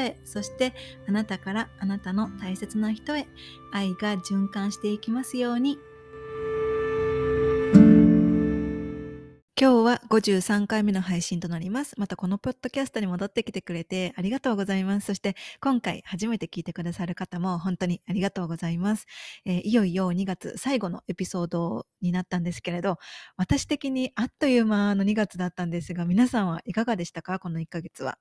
[0.25, 0.73] そして
[1.07, 3.27] あなたからあなたの大切な人へ
[3.71, 5.77] 愛が循環していきますように
[9.61, 11.93] 今日は53回目の配信となります。
[11.99, 15.05] またこのポッドキャストに戻ってきてくれてありがとうございます。
[15.05, 19.05] そして今回初めて聞いてくださる方も本当にありがとうございます。
[19.45, 22.97] えー、いよいよ2月最後のエピソードになったんですけれど、
[23.37, 27.37] 私的にあっという間の2月だったんですが、皆さんはいかがでしたか？
[27.37, 28.17] この1ヶ月は。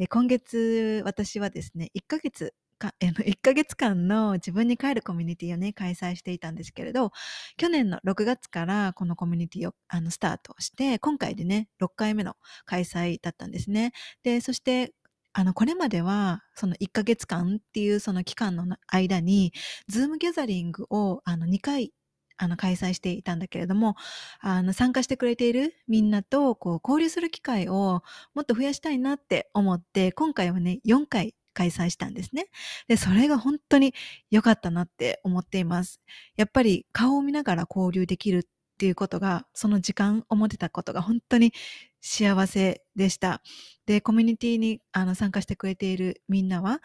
[0.00, 7.12] え、今月私はですね、1ヶ月か、1ヶ月間の自分に帰るコミュニティをね、開催していたんですけれど、
[7.58, 13.92] 去年の6月からこのコミュニティをあのスタートして、今回でね、6回目の開催だったんですね。
[14.22, 14.94] で、そして、
[15.34, 19.52] あの、これまでは、その1ヶ月間っていうその期間の間に、
[19.86, 21.92] ズームギャザリングをあの2回
[22.40, 23.96] あの開催していたんだけれども、
[24.40, 28.02] あの参加してくれているみんなとこう交流する機会を
[28.34, 32.46] もっと増やしたいなって思って、今回はね、4回開催したんですね。
[32.88, 33.94] で、それが本当に
[34.30, 36.00] 良かったなって思っています。
[36.36, 38.42] やっぱり顔を見ながら交流できるっ
[38.80, 41.52] ていうことが、その時間を持てたことが本当に
[42.00, 43.42] 幸せでした。
[43.84, 46.80] で、コミュニティにあの参加してくれているみんなは、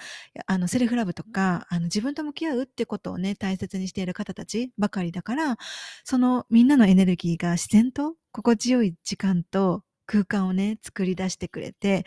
[0.46, 5.58] あの self love とか、あの自分と向き合うってことをね、大切にしている方たちばかりだから、
[6.04, 12.04] そのみんなのエネルギーが自然と心地よい時間と空間をね、作り出してくれて、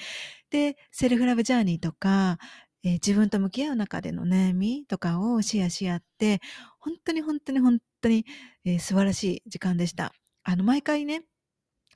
[0.51, 2.37] で、 self love journey とか、
[2.85, 6.41] えー、自分と向き合う中での悩みとかをシェアし合って、
[6.79, 8.27] 本当に本当に本当に、
[8.65, 10.13] えー、素晴らしい時間でした。
[10.45, 11.23] あの、毎回ね、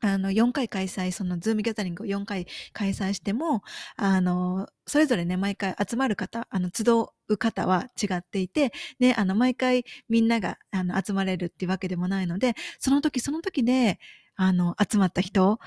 [0.05, 3.63] あの、4回開催、その Zoom gathering を4回開催しても、
[3.97, 6.85] あの、それぞれね、毎回集まる方、あの、集
[7.29, 14.01] う方は違っていて、ね、あの、毎回みんなが、あの、集まれるっていうわけでもないので、その時その時で、
[14.35, 15.61] あの、集まった人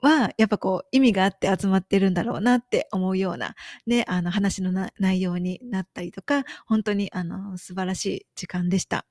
[0.00, 3.54] は、やっぱこう、意味があって集まってるんだろうなって思うような、
[3.86, 9.04] ね、あの、話の内容になったりとか、本当に、あの、素晴らしい時間でした。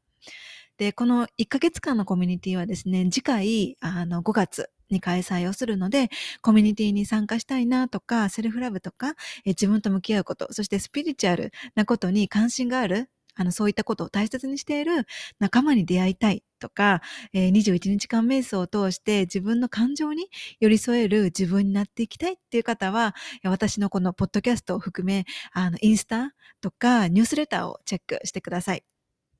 [0.83, 6.09] で、この1ヶ月間のコミュニティはですね、次回、あの、5月に開催をするので、
[6.41, 9.11] コミュニティに参加したいなとか、セルフラブとか、
[9.45, 15.05] え自分と向き合うこと、そしてスピリチュアルなことに関心があるあの、そういったことを大切にしている
[15.39, 17.01] 仲間に出会いたいとか、
[17.31, 20.27] え、21日間瞑想を通して自分の感情に
[20.59, 23.15] 寄り添える自分になっていきたいっていう方は、
[23.45, 25.23] 私のこのポッドキャストを含め、
[25.53, 28.83] あの、インスタとかニュースレターをチェックしてください。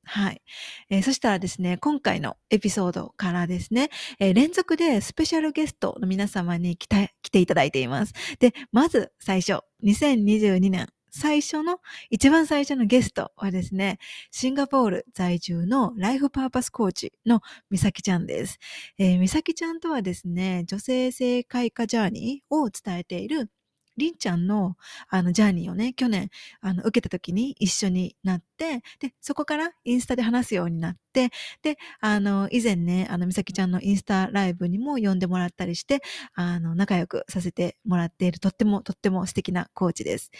[0.04, 0.42] はい。
[0.90, 8.12] えー、そしたらですね、今回のエピソードからですね、えー、連続でスペシャルゲストの皆様に来た来ていただいています。
[8.38, 11.78] で、まず最初、2022年最初の、
[12.10, 13.98] 一番最初のゲストはですね、
[14.32, 18.58] シンガポール在住のライフパーパスコーチのみさきちゃんです。
[18.98, 23.48] えー、みさきちゃんとはですね、女性性開花ジャーニーを伝えている
[23.96, 24.76] りんちゃんの
[25.08, 31.30] あのジャーニーをね、去年あの受けた時に一緒になって、で、そこからインスタで話すようになって、
[31.62, 36.00] で、あの、以前ね、あの、みさきちゃんのインスタライブにも呼んでもらったりして、
[36.34, 40.30] あの、仲良くさせてもらっている、とっても、とっても素敵なコーチです。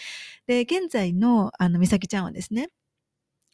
[0.46, 2.68] で、現在の、あの、みさきちゃんはですね、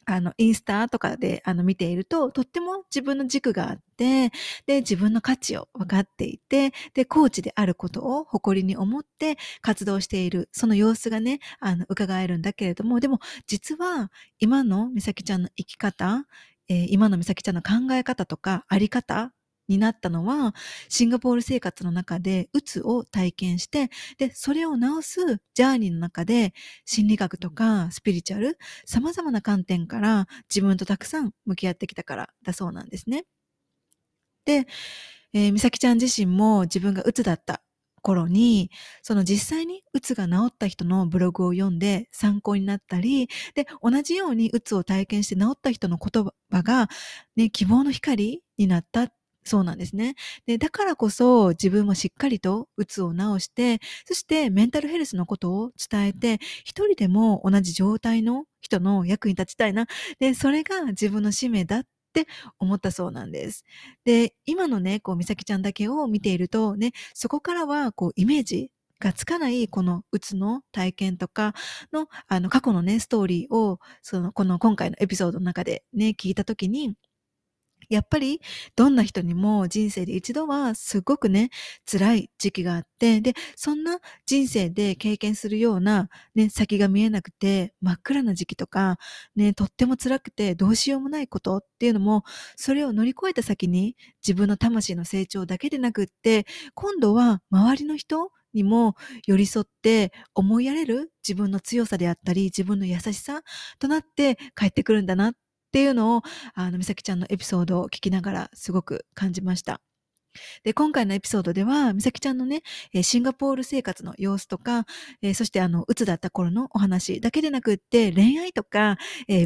[0.05, 4.31] あの、インスタとかで、あの、見ていると、とっても自分の軸があって、
[4.65, 16.25] で、自分の価値を分かっていて、で、コーチであることを誇りに思って活動している、その様子がね、あの、伺えるんだけれども、でも、実は、今の美咲ちゃんの生き方、
[16.67, 19.33] えー、今の美咲ちゃんの考え方とか、あり方
[19.67, 20.53] になったのは、
[20.89, 26.53] シンガポール生活の中で、うつを体験して、で、それを治すジャーニーの中で、
[26.85, 33.25] 心理学とかスピリチュアル、様々な観点から自分とたくさん向き合ってきたからだそうなんですね。
[34.45, 34.67] で、
[35.33, 37.61] えー、美咲ちゃん自身も自分がうつだった
[38.01, 38.71] 頃に、
[39.01, 46.89] その実際にうつが治った人のブログを読んで参考になったり、で、同じようにうつを体験して治った人の言葉が、
[47.35, 50.15] ね、希望の光になったっそうなんですね。
[50.45, 59.87] で、だからこそ自分もしっかりとうつを治して、そしてメンタルヘルスのことを伝えて、一人でも同じ状態の人の役に立ちたいな。
[60.19, 61.83] で、それが自分の使命だっ
[62.13, 62.27] て
[62.59, 63.65] 思ったそうなんです。
[64.05, 71.55] で、今のね、こう、美咲ちゃんだけを見ているとね、そこからはこう、イメージがつかないこのうつの体験とか
[71.91, 76.93] のあの過去のねストーリーをそのこの今回のエピソードの中でね聞いた時に
[77.89, 78.41] やっぱり
[78.75, 81.49] どんな人にも人生で一度はすごくね、
[81.89, 88.97] 辛い時期があって、で、そんな人生で経験するようなね、先が見えなくて真っ暗な時期とか、
[89.35, 92.23] ね、とっても辛くてどうしようもないことっていうのも、
[92.55, 93.95] それを乗り越えた先に
[94.25, 96.45] 自分の魂の成長だけでなくって、
[96.75, 98.95] 今度は周りの人にも
[99.25, 103.41] 寄り添って思いやれる自分の強さであったり自分の優しさ
[103.79, 105.33] となって帰ってくるんだなっ
[105.71, 106.21] っていうのを、
[106.53, 109.79] あの、美咲ちゃんのエピソードを聞きながらすごく感じました。
[110.63, 112.61] で、今回のエピソードでは、美咲ちゃんのね、
[113.03, 114.85] シンガポール生活の様子とか、
[115.33, 118.97] そしてあの、うつだった頃のお話だけでなくって、恋愛とか、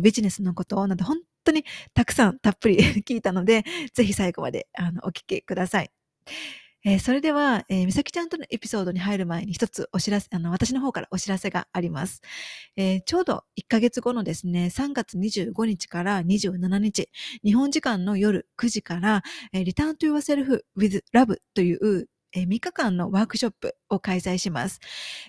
[0.01, 1.63] ビジネスのことなど、本当に
[1.93, 3.63] たくさんたっぷり 聞いたので、
[3.93, 5.91] ぜひ最後まであのお聞きください。
[6.87, 12.21] えー、それでは、えー、美咲ちゃんとのエピソードに入る前に一つお知らせ、あの、私の方からお知らせがあります。
[12.77, 17.09] えー、ちょうど1ヶ月後のですね、3月25日から27日、
[17.43, 24.79] 日本時間の夜9時から、えー、Return to Yourself with Love という、え、3日間のワークショップを開催します。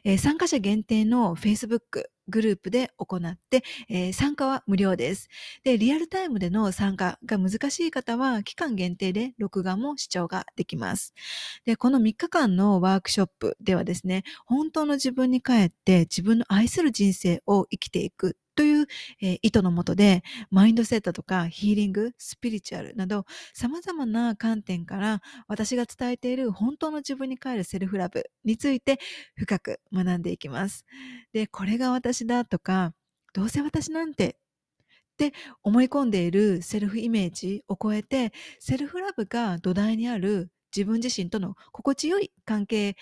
[0.05, 5.29] え、参加者限定の Facebook、グループで行って、えー、参加は無料です。
[5.65, 11.15] で、リアルタイムでの参加が難しい方は、期間限定で録画も視聴ができます。
[11.65, 18.87] で、この3日間のワークショップではですね、本当の自分に帰って自分の愛する人生を生きていくという、
[19.23, 23.25] えー、意図のもとで、マインドセットとかヒーリング、スピリチュアルなど、
[23.55, 28.99] 様々な観点から私が伝えている本当の自分に帰るセルフラブについて
[29.37, 30.85] 深く学んでいきます。
[31.33, 32.95] で、これが私だとか、
[33.35, 34.39] どうせ私なんて
[35.17, 35.33] って
[35.63, 42.97] 思い込んでいるセルフイメージを超えて、セルフラブが土台にある自分自身との心地よい関係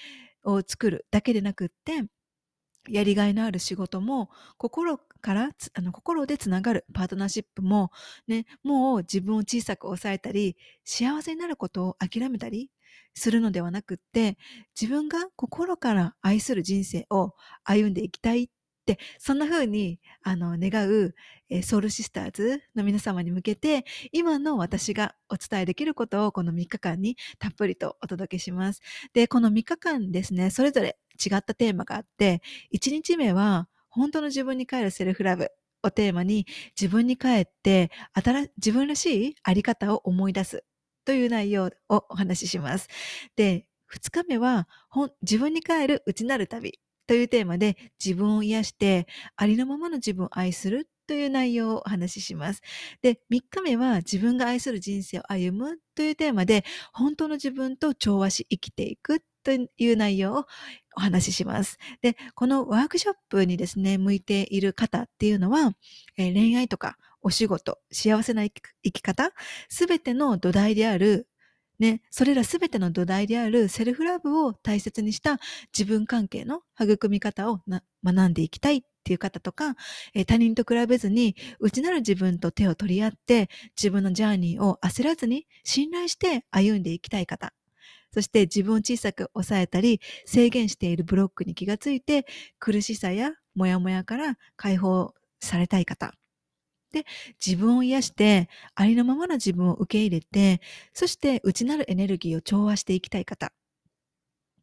[0.44, 2.04] を作るだけでなくって、
[2.88, 7.90] やりがいのある仕事も、心から、あの、心でつながるパートナーシップも、
[8.28, 12.70] ね、もう自分を小さく抑えたり、幸せになることを諦めたり
[13.14, 14.36] するのではなくって、
[14.80, 17.32] 自分が心から愛する人生を
[17.64, 18.48] 歩んでいきたいっ
[18.86, 21.14] て、そんな風に、あの、願う、
[21.48, 28.80] え、ソウルシスターズの皆様に向けて、今の私がお伝えできることをこの3日間にたっぷりとお届けします。
[29.12, 35.48] で、この3日間ですね、それぞれ違ったテーマがあって、1日目は、本当の自分に帰るセルフラブ
[35.82, 36.46] をテーマに、
[36.80, 40.64] 自分に帰って、新自分らしいあり方を思い出す
[41.04, 42.88] という内容をお話しします。
[43.36, 44.68] で、2日目は、
[45.22, 49.06] 自分に帰る内なる旅というテーマで自分を癒して
[49.36, 52.62] ありのままの自分を愛するという内容をお話しします。
[53.02, 60.46] で、3日目は自分が愛する人生を歩むというテーマで本当の自分と調和し生きていくという内容を
[60.96, 61.78] お話しします。
[62.02, 65.72] で、このワークショップにですね、向いている方っていうのは、
[66.16, 69.32] えー、恋愛とかお仕事、幸せな生き方、
[69.68, 71.28] すべての土台である
[71.78, 75.40] ね、それらすべての土台であるセルフラブを大切にした
[75.76, 77.60] 自分関係の育み方を
[78.04, 79.74] 学んでいきたいっていう方とか、
[80.14, 87.52] えー、他人と比べずに内なる自分と手を取り合って自分のジャーニーを焦らずに信頼して歩んでいきたい方。
[88.14, 92.26] そして自分を小さく抑えたり制限しているブロックに気がついて
[92.60, 96.14] 苦しさやモヤモヤから解放されたい方。
[96.92, 97.04] で、
[97.44, 100.60] 自分を癒して、ありのままの自分を受け入れて、
[100.92, 103.52] そして内なるエネルギーを調和していきたい方。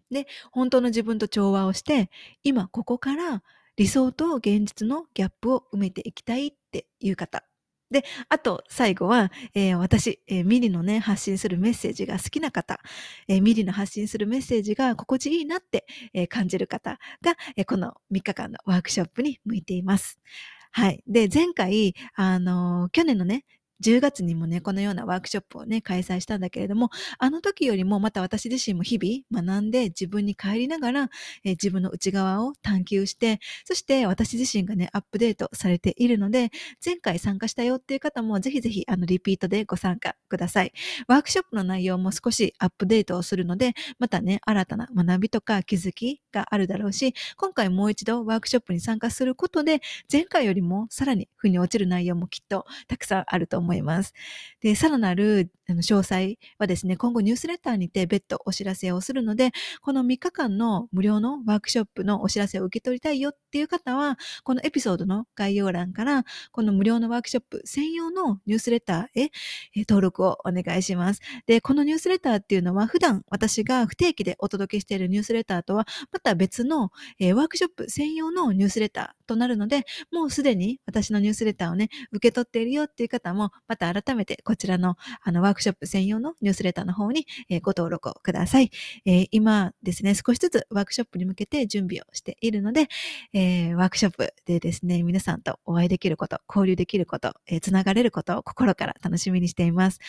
[0.10, 2.10] で、本当の自分と調和をして、
[2.44, 3.44] 今ここから
[3.76, 7.44] 理想と現実のギャップを埋めていきたいっていう方。
[7.92, 12.80] で、あと、最後は、えー、私、えー、ミリのね、発信するメッセージが好きな方、
[13.28, 20.20] えー、ミリの発信するメッセージが心地いいなって、え感じる方が、えこの3日間のワークショップに向いています。
[20.72, 21.04] はい。
[21.06, 23.46] で、前回、あの、去年のね、
[23.82, 31.10] 10月にもね、このようなワークショップをね、開催したんだけれども、あの時よりもまた私自身も日々学んで自分に帰りながら、
[31.44, 36.52] え、自分の内側を探求して、そして私自身がね、アップデートされているので、
[36.84, 40.74] 前回参加したよっていう方もぜひぜひあのリピートでご参加ください。
[41.08, 53.71] ワークショップの内容も少しアップデートをするので、またね、新たな学びとか気づきがあるだろうし、今回もう一度ワークショップに参加することで、前回よりもさらに腑に落ちる内容もきっとたくさんあると思います。
[53.72, 54.14] 思います。
[54.62, 59.52] で、さらなるあの詳細はですね、今後ニュースレターにて別途お知らせをするので、
[59.82, 69.32] この3日間の無料のワークショップのお知らせを受け取りたいよっていう方は、このエピソードの概要欄から、この無料のワークショップ専用のニュースレターへ
[69.88, 71.22] 登録をお願いします。
[71.46, 88.72] で、このニュースレターっていうのは、普段私が不定期でお届けしているニュースレターとは、また別の、え、ワークショップ専用のニュースレターとなるので、もうすでに私のニュースレターをね、受け取っているよっていう方も、また改めてこちらのあのワークショップ専用のニュースレターの方に、え、ご登録をください、
[89.06, 92.88] え、今ですね、少しずつワークショップに向けて準備をしているので、
[93.34, 100.00] え、ワークショップでですね、皆さんとお会いできること、交流できること、え、つながれることを心から楽しみにしています。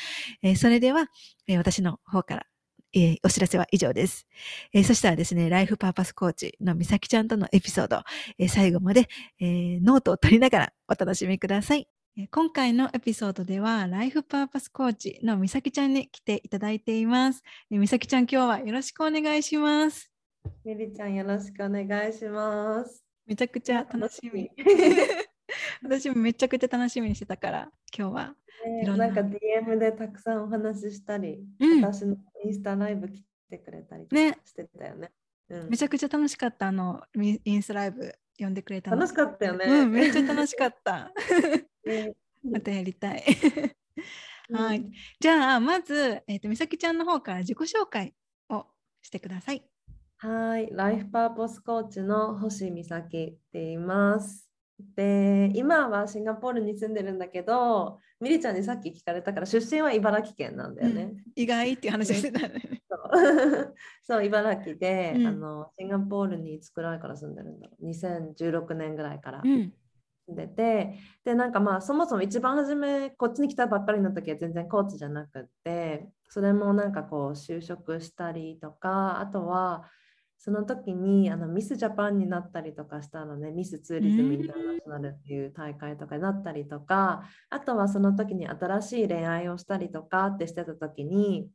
[0.42, 1.06] え、それでは、
[1.47, 2.47] え、私の方から
[2.94, 4.26] えー、お知らせは以上です。
[4.73, 8.02] えー、そしたらですね、 life purpose coach のみさきちゃんとのエピソード、
[8.38, 9.09] えー、最後まで、
[9.40, 11.88] えノートを取りながらお楽しみください。
[12.31, 17.42] 今回のエピソードでは、 life purpose coach のみさきちゃんに来ていただいています。
[17.71, 20.11] みさきちゃん、今日はよろしくお願いします。
[20.62, 23.02] みりちゃん、よろしくお願いします。
[23.25, 24.50] めちゃくちゃ楽しみ。
[25.83, 28.37] 私もめちゃくちゃ楽しみにしてたから、今日は。
[28.85, 35.00] えー、なんか DM でたくさんお話ししたり、うん、私のインスタライブ来てくれたりしてたよね。
[35.00, 35.11] ね
[35.49, 39.64] うん、めちゃくちゃ楽しかったあのインスタライブ呼んでくれた楽しかったよね。
[39.66, 41.12] うん、めっちゃ楽しかった。
[42.42, 43.24] またやりたい。
[44.52, 44.84] はい。
[45.20, 48.14] じゃあ、まず、えっ、ー、と、みさきちゃんの方から自己紹介
[48.48, 48.66] を
[49.00, 49.64] してください。
[50.18, 50.68] はい。
[50.72, 54.51] ライフパーポスコーチの星美咲って言います。
[54.96, 61.02] で、今はシンガポールに住んでるんだけど、みりちゃんにさっき聞かれたから、出身は茨城県なんだよね。
[61.02, 62.82] うん、意外っていう話してたね。
[62.88, 63.74] そう。
[64.02, 67.86] そう茨城で、うん、あのシンガポールにいつくらいから住んでるんだろう。
[67.86, 69.72] 2016年ぐらいから、うん。
[70.26, 79.90] 住んでてでなんかまあそもそも一番初めこっちに来たばっかりの時は全然コーチじゃなくってそれもなんかこう就職したりとかあとは
[80.44, 91.46] その時にあのミスジャパンになったりとかしたのねミスツーリズムインターナショナルっていう大会とかになったりとかあとはその時に新しい恋愛をしたりとかってしてた時に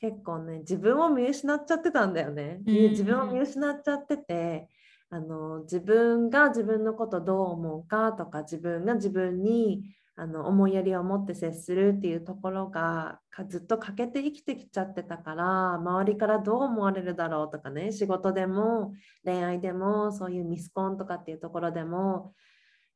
[0.00, 2.60] 結構ね自分を見失っちゃってたんだよね。
[2.66, 4.68] 自分を見失っちゃってて
[5.10, 9.82] あの自分が自分のことどう思うかとか自分が自分に
[10.16, 18.94] あの思いやりを持って接するっていうところがずっと欠けて生きてきちゃってたから周りからどう思われるだろうとかね仕事でも
[19.24, 22.32] 恋愛でもそういうミスコンとかっていうところでも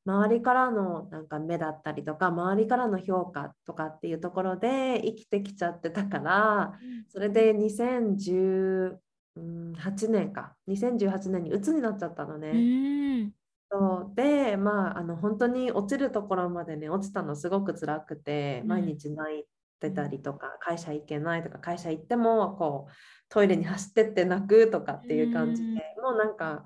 [0.06, 6.72] 周りからのなんか目だったりとか周りからの評価とかっていうところで生きてきちゃってたから
[7.08, 8.96] それで2010
[9.38, 10.56] うん、8年か。
[10.68, 13.30] 2018年に鬱になっちゃったのね。
[13.70, 14.14] そう。
[14.14, 19.44] でまああの本当に落ちるところまでね落ちたのすごく辛くて、毎日泣い
[19.80, 22.92] てたりとか、会社行けないとか会社行ってもこう
[23.28, 25.68] トイレに走ってって泣くとかっていう感じで、
[26.02, 26.64] もうなんか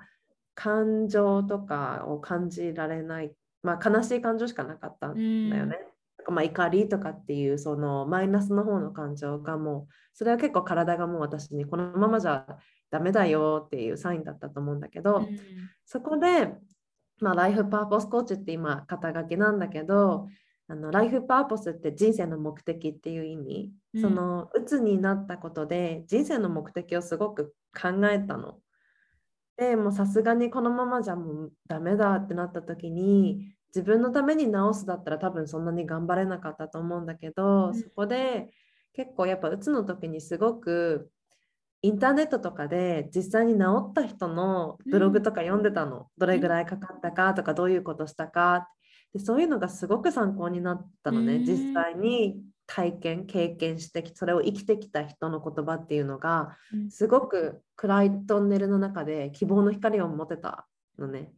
[0.55, 3.33] 感情とかを感じられない、
[3.63, 5.79] まあ、悲しい感情しかなかったんだよね。
[6.29, 12.47] まあ、怒りとかっていうそのマイナスの方の感情がもうそれは結構体がもう私にこのままじゃ
[12.91, 15.39] ダメだよっていうサインだったと思うんだけど、うん、
[15.85, 16.53] そこで、
[17.23, 20.29] まあ、ライフパーポスコーチって今肩書きなんだけど
[20.69, 28.59] あのライフパーポスって人生の目的っていう意味、うん、その鬱になったことで人生の目的をすごく考えたの。
[29.57, 38.51] でもさすがにこのままじゃもうダメだってなった時に自分のために治すだったら多分そんなに頑張れなかったと思うんだけど、うん、そこで
[38.95, 41.11] 結構やっぱうつの時にすごく
[41.83, 48.69] インターネットとかで実際に治った人のブログとか読んでたの、うん、どれぐらいかかったかとかどういうことしたか。
[49.13, 56.57] でそういうのがすごく参考になったのね、うん、実際に体験経験してそれを生きてきた人の言葉っていうのが
[56.89, 60.67] すごく暗いトンネルの中で希望の光を持てた
[60.99, 61.33] のね。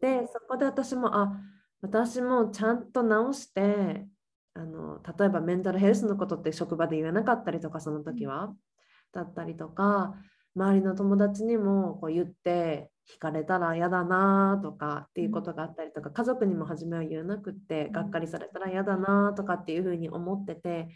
[0.00, 1.32] でそこで私もあ
[1.80, 4.06] 私もちゃんと直して
[4.54, 8.52] あの例えばメンタルヘルスのことって職場で言えなかったりとかその時は、
[9.12, 10.14] だったりとか
[10.54, 20.88] 周りの友達にもこう言って惹かれたら嫌だなとかっていうことがあったりとか家族にも初めは言えなくってがっかりされたら嫌だなとかっていうふうに思ってて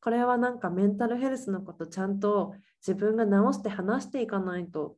[0.00, 4.96] これはなんかメンタルヘルスのことちゃんと自分が直して話していかないと。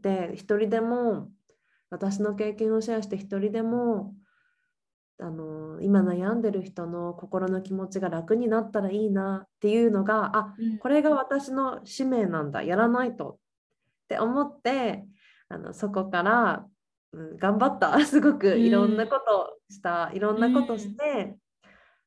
[0.00, 1.30] で一人でも
[1.90, 4.14] 私の経験をシェアして一人でも
[5.20, 13.36] あの今悩んでる人の心の気持ちが楽になったらいいなっていうのがあ、うん、これが私の使命なんだやらないとっ
[14.08, 15.04] て思って
[15.50, 16.64] あのそこから、
[17.12, 17.98] うん、頑張った。
[18.06, 21.36] すごくいろんなことした、うん、いろんなことして、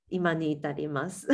[0.09, 1.27] 今に至ります。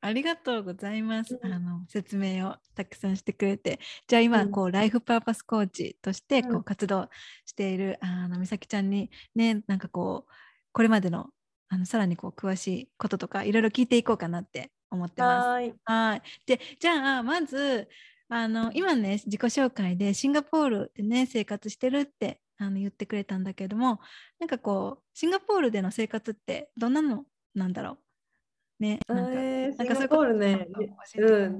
[0.00, 1.38] ありがとうございます。
[1.40, 7.08] うん、あの説明をたくさんしてくれて、じゃあ今、うん、こうライフパーパスコーチとしてこう活動
[7.44, 10.32] している、うん、あの美咲ちゃんにね、なんかこう
[10.78, 11.26] これまでの
[11.70, 15.48] あのさらにこう詳しいこととかいろいろ聞いていこうかなって思ってます。
[15.48, 15.74] はい。
[15.82, 16.22] はい。
[16.46, 17.88] でじゃあまず
[18.28, 23.98] あの今ね自己紹介でシンガポールでね生活してるってあの言ってくれたんだけども
[24.38, 27.24] なんかこうシンガポールでの生活ってどんなの
[27.56, 27.98] なんだろ
[28.78, 28.84] う？
[28.84, 30.68] ね、なんか、えー、シンガポールね、
[31.18, 31.58] うん、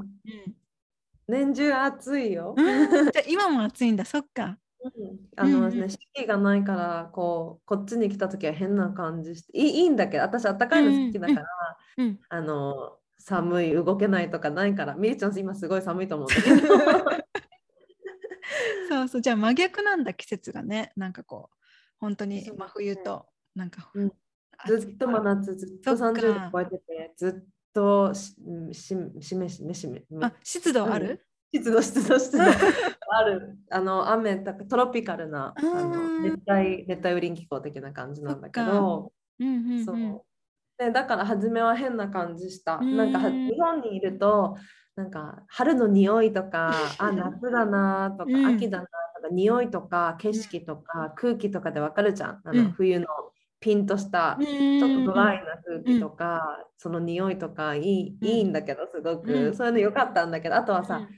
[1.27, 2.55] 年中暑いよ。
[2.57, 4.59] じゃ今も暑いんだ、そっか。
[4.85, 11.47] うん、あのね、四季がないからこうこっちに来た時は変な感じしていいいいんだけど私あったかいの好きだから、
[11.97, 16.75] うんうん、あの寒い動けないとかないからみーちゃん今すごい寒いと思うんだけど。
[18.89, 19.21] そうそう。
[19.21, 20.93] じゃあ真逆なんだ季節がね。
[20.97, 21.57] なんかこう
[21.99, 24.13] 本当に真冬となんか、うん、
[24.67, 28.35] ずっと真夏、ずっと30度超えてて、ずっとし
[28.73, 30.03] ししめしめしめ。
[30.23, 32.45] あ、湿度ある、湿度、湿度、湿度
[33.09, 33.59] ある。
[33.71, 39.13] あの、雨、トロピカルな、あの熱帯、熱帯雨林気候的な感じなんだけど、
[39.77, 40.27] そう。
[40.79, 42.87] でだから初めは変な感じした。
[42.91, 44.57] なんか日本にいると、
[44.97, 48.87] なんか春の匂いとか、 あ、夏だなとか、秋だな
[49.17, 52.41] とか、匂いとか景色とか空気とかでわかるじゃん。
[52.45, 53.07] あの冬の
[53.61, 54.45] ピンとした
[54.77, 56.43] ちょっとドライな空気とか、
[56.77, 61.09] その匂いとかいい,、いいんだけどすごく、そういうの良かったんだけどあとはさ、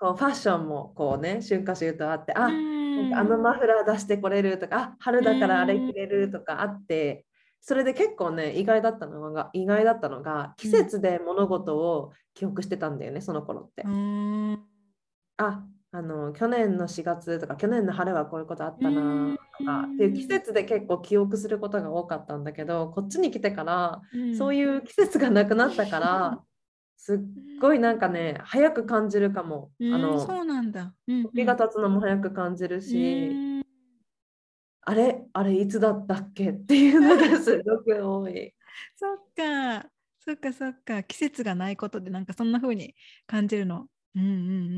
[0.00, 7.26] こうファッションもこうね春夏秋冬あってああのマフラー出してこれるとかあ春だからあれ着れるとかあって
[7.60, 13.84] それで結構ね意外だったのが意外だったのが季節で物事を記憶してたんだよねその頃って。
[15.36, 26.40] ああの去年の4月とか去年の春はこういうことあったなとかっていう季節で結構記憶することが多かったんだけどこっちに来てから、うん、そういう季節がなくなったから
[27.02, 27.18] すっ
[27.62, 29.70] ごいなんかね早く感じるかも。
[29.80, 33.64] あのそうなんだ、時が経つのも早く感じるし、
[34.82, 38.52] あれあれいつだったっけっていうのがすごく多い。
[38.96, 39.88] そっか。
[40.18, 41.02] そっかそっか。
[41.02, 42.94] 季節がないことでなんかそんな風に
[43.26, 43.86] 感じるの。
[44.14, 44.32] うんうんう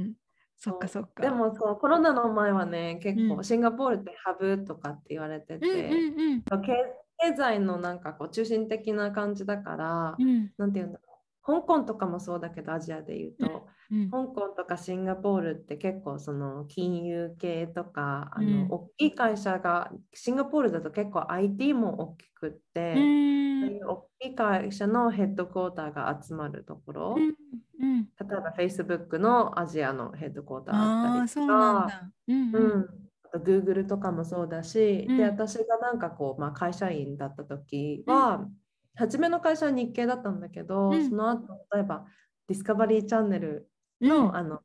[0.04, 0.14] ん。
[0.58, 1.24] そっかそっか。
[1.24, 11.11] でもそうコロナの前はね結構シンガポールってハブとかって言われてて、うんうんうん、経済のなんかこう中心的な感じだから、うん、なんて言うんだろう
[11.44, 32.88] 香港とかもそうだけどアジアで言うと、うんうん、香港とかシンガポールって結構その金融系とかあの、大きい会社がシンガポールだと結構 IT も大きくって、そういう大きい会社のヘッドクォーターが集まるところ、うん、例えば Facebook のアジアのヘッドクォーターあったりとか、うんうん、
[33.24, 38.46] あと Google とかもそうだし、で私がなんかこう、まあ、会社員だった時は、
[38.94, 42.04] 初めの会社は日系だったんだけど、その後例えば
[42.48, 44.60] Discovery Channel の,、あの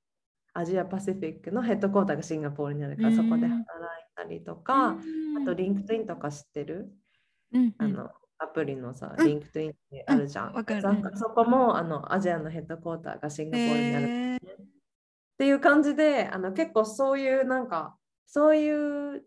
[0.53, 3.63] Asia Pacific の headquarter がシンガポールにあるから、そこで働い
[4.15, 4.95] たりとか、あ
[5.45, 6.91] と LinkedIn とか知ってる、
[7.77, 8.09] あの
[8.39, 10.55] アプリのさ、 LinkedIn ってあるじゃん。
[10.55, 10.81] うん、か
[11.15, 14.39] そこもあのアジアのヘッドクォーターがシンガポールにある、ね、っ
[15.37, 18.69] ていう感じであの結構そういうなんかそうい
[19.17, 19.23] う、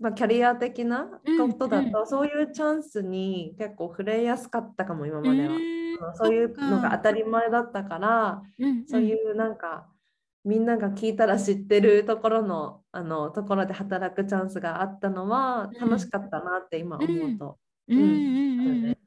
[0.00, 1.06] まあ、キャリア的な
[1.38, 2.00] ことだと、うん。
[2.00, 5.54] うん、そういうチャンスに結構触れやすかったかも今までは。
[6.14, 9.86] そういうのが当たり前だったから、うんうん、そういうなんか
[10.44, 17.58] みんなが聞いたら知ってるところのあのところで働くチャンスがあったのは楽しかったなって今思うと。
[17.86, 17.98] うん。
[17.98, 18.98] うんうん、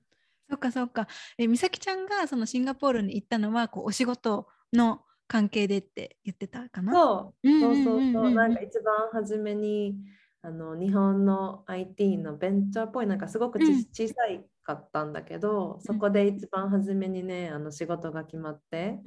[0.49, 1.07] そっかそっか。
[1.37, 6.93] え美咲ちゃんがそのシンガポールに行ったのはこうお仕事の関係でって言ってたかな？
[6.93, 8.31] そう,、そうそうそう。
[8.31, 9.97] なんか一番初めに
[10.45, 18.99] あの日本の IT のベンチャーっぽいなんかすごくち、うん、小さいかったんだけどそこで一番初めにねあの仕事が決まって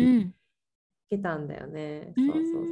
[1.09, 2.13] 来たんだよね。
[2.17, 2.65] そうそうそう。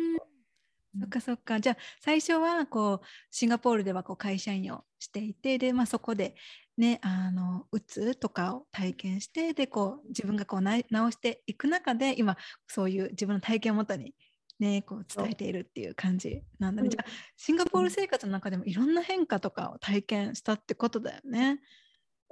[0.98, 1.60] そっかそっか。
[1.60, 6.34] じゃあ最初はこうシンガポールではこう会社員をしていてで、まあ、そこで、
[6.76, 14.14] ね、あのうつとかを体験してでこう自分がこう直していく中で今そういう自分の体験をもとに、
[14.58, 21.60] ね、こう伝えているっていう感じなんだね、うん、じゃあシンガポール生活の中でもいろんな変化とかを体験したってことだよね。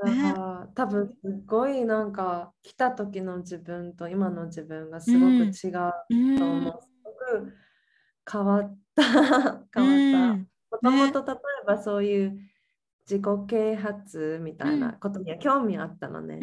[0.03, 0.35] ね、
[0.75, 1.15] 多分す
[1.47, 5.73] ごいなんか来た時の自分と今の自分がすごく違う
[6.37, 6.75] と思う。
[6.75, 7.53] うん、すごく
[8.31, 9.03] 変わった。
[9.73, 10.41] 変わっ
[10.83, 10.89] た。
[10.89, 12.39] もともと例えばそういう
[13.09, 16.41] 自己啓発みたいなことには興味あったのね。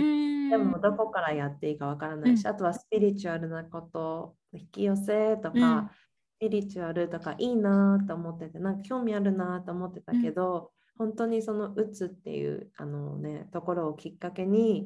[0.50, 5.92] でもどこからやっていいかわからないし、あとはスピリチュアルなこと、引き寄せとか、
[6.38, 14.86] スピリチュアルとかいいなと思ってて、なんか興味あるなと思ってたけど、本当にそのうつっていうあの、ね、ところをきっかけに、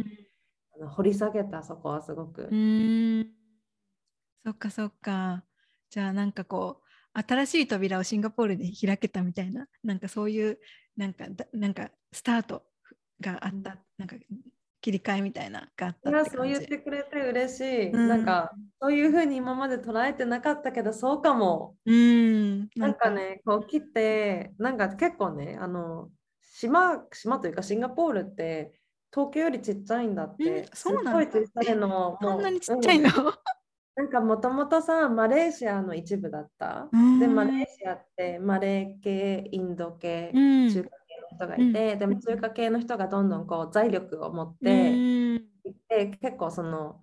[0.75, 2.47] あの掘り下げたそこはすごく。
[2.51, 3.27] うん。
[4.45, 5.43] そっかそっか。
[5.89, 6.81] じゃあなんかこ
[7.15, 10.59] う新しい扉をシンガポールで開けたみたいななんかそういう
[10.97, 12.63] なんかなんかスタート
[13.21, 14.15] があった、なんか
[14.85, 23.09] 切り替えみたいながあったいやそう言ってくれて嬉しい、うん、なんかそういうふうに今まで捉えてなかったけどそうかも、うん、なんか。
[23.09, 26.09] ねこう切ってなんか結構ねあの
[26.53, 28.73] 島島というかシンガポールって
[29.11, 31.11] 東京よりちっちゃいんだって、うん、そうなんだ。
[31.11, 31.87] すごい小さいの。
[31.87, 33.09] もこんなにちっちゃいの、
[33.95, 36.89] なんかもともとさマレーシアの一部だった。
[37.19, 40.89] でマレーシアってマレー系インド系、中華
[41.35, 45.39] 人がいて、うん、でも中華系の人がどんどんこう財力を持っていっ
[45.87, 47.01] て、結構その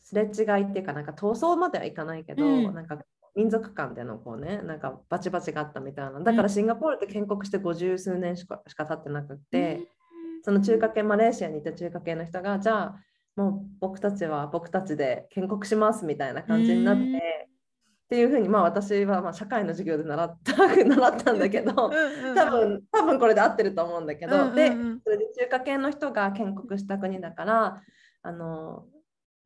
[0.00, 2.98] すれ違いっていうかなんか闘争まではいかないけど、うん、なんか
[3.34, 6.20] 民族間でのこうねなんかバチバチがあったみたいな。
[6.20, 9.80] だからシンガポールって建国して50数年しかしか経ってなくて、
[10.42, 12.96] その中華系マレーシアにいた中華系の人がじゃあ
[13.36, 17.48] もう僕たちは僕たちで建国しますみたいな感じになって、
[18.10, 24.72] っていうふうに、まあ、私はまあ社会の授業で習った 習ったんだけど多分多分これで合ってると思うんだけど、うんうんうん、で
[25.04, 27.80] それで中華系の人が建国した国だから
[28.22, 28.86] あの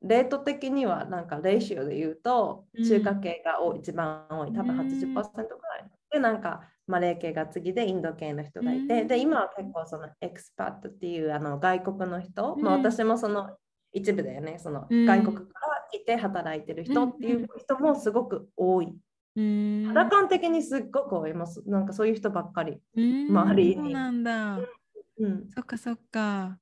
[0.01, 13.51] レート的にはなんかレーシオで言うと中華系が多い、うん、一番多い多分80%ぐらいでなんかマレー系が次でインド系の人がいて、うん、で今は結構そのエクスパットっていうあの外国の人、うん、まあ、私もその
[13.95, 14.59] 一部だよね。
[14.59, 15.49] その外国から
[15.91, 18.95] 来て働いてる人っていう人もすごく多い。
[19.37, 21.63] 肌感的にすっごく多います。
[21.67, 22.81] なんかそういう人ばっかり。
[22.97, 23.77] 周りに。
[23.77, 24.59] そうなんだ。
[25.19, 26.59] うん、そっかそっか。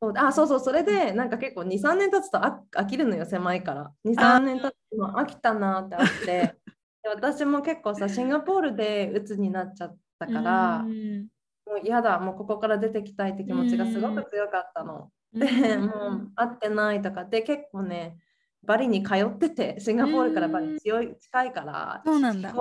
[0.00, 0.12] そう。
[0.16, 0.60] あそうそう。
[0.60, 3.92] それでなんか結構23年経つと飽きるのよ狭いから。
[4.04, 6.54] 23年経つと飽きたなってあって。
[7.02, 12.18] で私も結構さシンガポールで鬱になっちゃったからもう嫌だ。
[12.20, 15.10] もうここから出てきたいって気持ちがすごく強かったの。
[15.36, 15.46] で、
[15.78, 17.24] もう会ってないとか。
[17.24, 18.18] で結構ね
[18.64, 22.54] バリに通っててシンガポールからバリ強い近いからそうなんだ。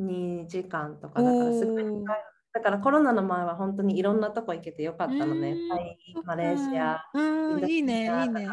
[0.00, 2.24] 2時間とかだからすごい近い。
[2.52, 5.56] だからコロナの前は本当にいろんなとこ行けてよかったのね。
[5.68, 7.00] タイ、マレーシア、
[7.68, 8.48] いいね、いいね。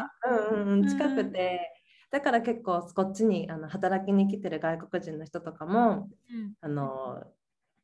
[0.52, 1.74] うんうん、近くて。
[2.10, 7.22] だから結構こっちにあの働きに来てる外国人の人とかも、うん、あの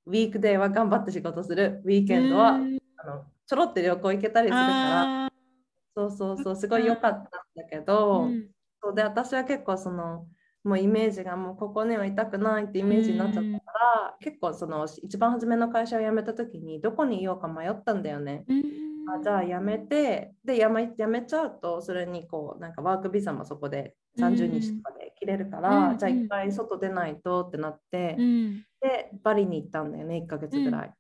[0.06, 5.23] ウィークデーは頑張って仕事する、ウィーケンドはあのちょろって旅行行けたりするから、
[5.94, 7.22] そうそうそうすごい良かったん
[7.56, 8.48] だけど、うん、
[8.82, 10.26] そうで私は結構その
[10.64, 18.44] もうイメージがもうここにはいたくないってイメージになっちゃったから、うん、結構その一番初めの会社を辞めた時にどこにいようか迷ったんだよね。
[18.48, 18.62] うん、
[19.20, 28.16] あじゃあ辞めてで辞め辞めちゃうとそれにこうなんかワークビザもそこで30日とかで切れるから、うん、じゃあ一回外出ないとってなって、
[28.80, 30.94] でバリに行ったんだよね1ヶ月ぐらい。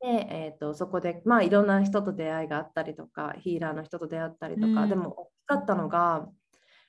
[0.00, 6.28] で、えーと、そこで、まあ、いろんな人と出会いがあったりとかヒーラーの人と出会ったりとか、うん、でも大きかったのが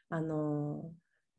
[0.09, 0.91] あの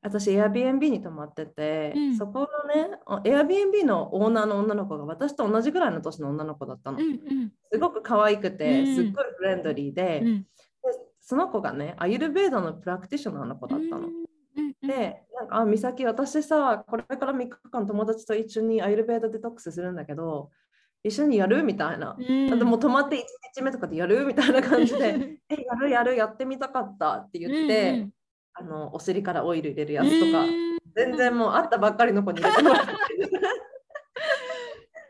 [0.02, 10.48] 私 Airbnb に泊まってて、うん、そこのね Airbnb のオーナーの女の子が私と同じぐらいの年の女の子だったの、うんうん、すごく可愛くて、すっごいフレンドリーでうん、で
[11.20, 14.08] その子がねアユルベーダのプラクティショナーの子だったの。
[14.82, 20.50] で、なんか、あ、美咲、私さ、これから3日間友達と一緒にアイルベーダデトックスするんだけど、
[21.02, 21.62] 一緒にやる？
[21.62, 22.16] みたいな。
[22.18, 23.20] うん、でも泊まって1
[23.54, 24.24] 日目とかでやる？
[24.26, 28.10] みたいな感じで、 え、やるやる、やってみたかったって言って、うんうん、
[28.54, 30.44] あのお尻からオイル入れるやつとか、
[30.94, 32.92] 全然もう会ったばっかりの子に入れてもらって。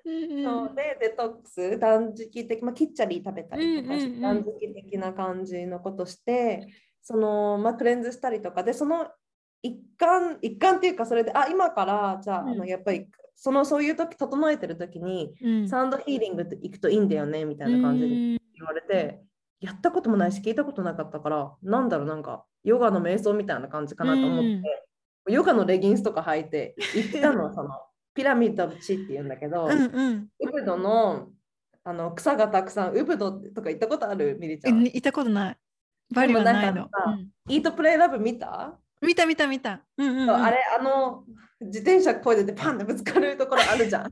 [0.03, 6.67] そうでデトックス断食的、まあ、キッチャリー食べたりとかして、断食的な感じのことして
[7.03, 9.07] その、まあ、クレンズしたりとかでその
[9.63, 13.07] 一環一環っていうかそれであ今からじゃあ,、あのやっぱり
[13.43, 19.23] そのそういう時整えてる時に、うん、サウンドヒーリングって行くといいんだよねみたいな感じで言われて、
[19.61, 24.63] やったこともないし聞いたことなかったからなんだろうなんかヨガの瞑想みたいな感じかなと思って、
[25.33, 27.71] ヨガのレギンスとか履いて行ったのその
[28.13, 31.29] ピラミッドの地って言うんだけど、うんうん、ウブドの
[31.83, 34.37] あの草がたくさんウブドとか行ったことある？
[34.39, 34.85] ミリちゃん。
[34.85, 35.57] 行ったことない。
[36.15, 38.79] バリはないの、うん、イートプレイラブ見た？
[39.01, 41.25] 見た見た見た、うんうんうん、あれあの
[41.61, 44.05] 自転車こいでてパンってぶつかるところあるじゃん。
[44.05, 44.11] 覚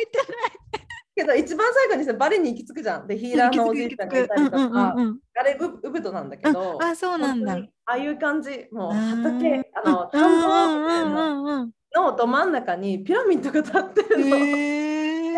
[0.00, 0.86] えてない。
[1.14, 3.06] けど一番最後にさバリに行き着くじゃん。
[3.06, 4.94] でヒーラーのおじいちゃんがいたりとか、
[5.38, 7.54] あれウウブドなんだけど、あそうなんだ。
[7.54, 14.36] ああいう感じ、もう畑、あの田んぼのど真ん中にピラミッドが立ってるの。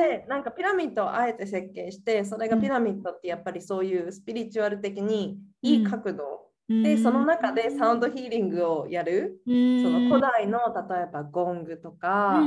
[0.02, 6.51] でなんかピラミッドをあえて設計してそれがピラミッドってやっぱりそういうスピリチュアル的にいい角度
[6.82, 12.40] でその中でサウンドヒーリングをやる、その古代の例えばゴングとか、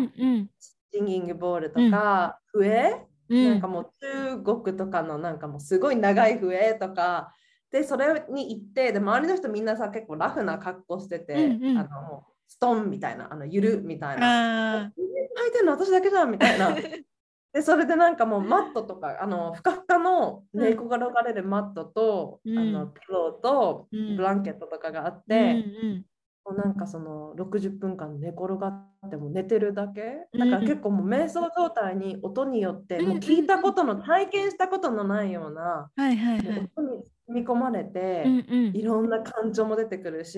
[0.92, 7.34] シンギングボールとか、笛、なんかもう中国とかのなんかもうすごい長い笛とか。
[7.72, 14.92] でそれに行ってで周りの人みんなさ結構ラフな格好してて、うんうん、あのストンみたいなあのゆるみたいな。
[15.36, 16.74] 履いてるの私だけじゃんみたいな。
[17.56, 26.06] でそれでなんかもうマットとかあのふかふかの寝転がれるマットと、うん、あのピローとブランケットとかがあって、うんうん
[26.48, 30.28] もうなんかその60分間寝転がっても寝てるだけ。
[30.38, 38.26] だから結構もう瞑想状態に音によってもう聞いたことの体験したことのないような音に組み込まれて
[38.74, 40.38] いろんな感情も出てくるし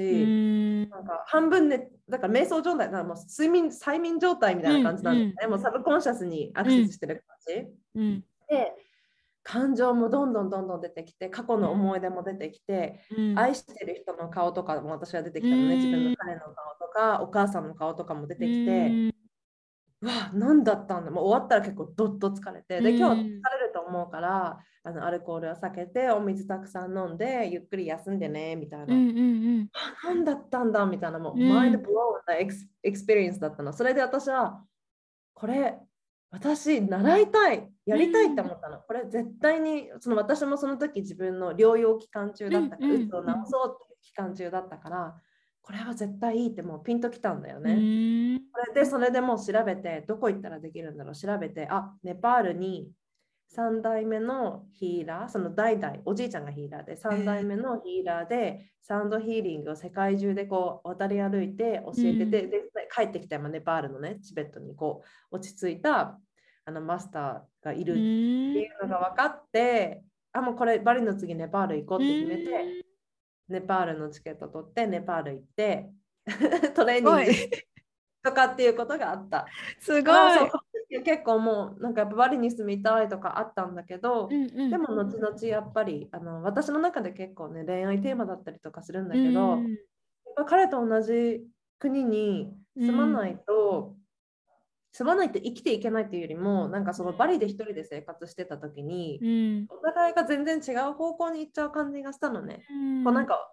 [0.90, 5.48] なんか半分でだから瞑想状態だからもう睡眠催眠状態みたいな感じなんですね。
[5.48, 7.38] もうサブコンシャスにアクセスしてる感
[7.96, 8.24] じ。
[8.50, 8.74] で
[9.44, 19.14] 感情もどんどんどんどん出てきて過去の思い出も出てきて、うん、愛してる人の顔とかも私は出てきたのね、うん、自分の彼の顔とかお母さんの顔とかも出てきて、うん、
[20.02, 21.12] うわ何だったんだ。
[21.12, 23.42] もう終わったら結構どっと疲れてで今日疲れる
[23.74, 29.22] と思うからあのアルコールを避けてお水たくさん飲んでゆっくり休んでねみたいな、うんうんう
[29.64, 29.70] ん、
[30.06, 33.74] 何だったんだみたいなもう、 mind blow な ex experience だったの。
[33.74, 34.64] それで私は
[35.34, 35.78] これ
[36.32, 45.16] 私習いたいやりたいって思ったの、これ絶対にその私もその時自分の療養期間中だったから、うつを治そうっていう期間中だったから
[45.62, 48.40] これは絶対いいってもうピンときたんだよね。
[48.54, 52.90] これでそれでもう調べてどこ行ったらできるんだろう調べてあネパールに
[53.56, 62.62] 3代目のヒーラーその代々おじいちゃんがヒーラーで3代目のヒーラーでサウンドヒーリングを世界中でこう渡り歩いて教えてて、うん、で
[62.94, 66.20] 帰ってきたネパールのねチベットにこう落ち着いた
[66.66, 72.86] あのマスターがいるっていうのが分かってあもうこれバリの次ネパール行こうって決めて
[73.48, 75.90] ネパールのチケット取ってネパール行って
[76.76, 77.58] トレーニング
[78.24, 79.46] とかっていうことがあった。
[79.80, 80.04] すごい
[80.90, 89.78] 結構もうなんかバリに住みたいとかあったんだけど、うんうん、でも後々やっぱりあの私の中で結構ね恋愛テーマだったりとかするんだけど、うん、やっ
[90.38, 91.42] ぱ彼と同じ
[91.80, 93.96] 国に住まないと、うん、
[94.94, 102.64] 住まないって生きていけないっていうよりもなんかそのバリで一人で生活してた時に、うん、お互いが全然違う方向に行っちゃう感じがしたのね。
[103.04, 103.52] こうなんか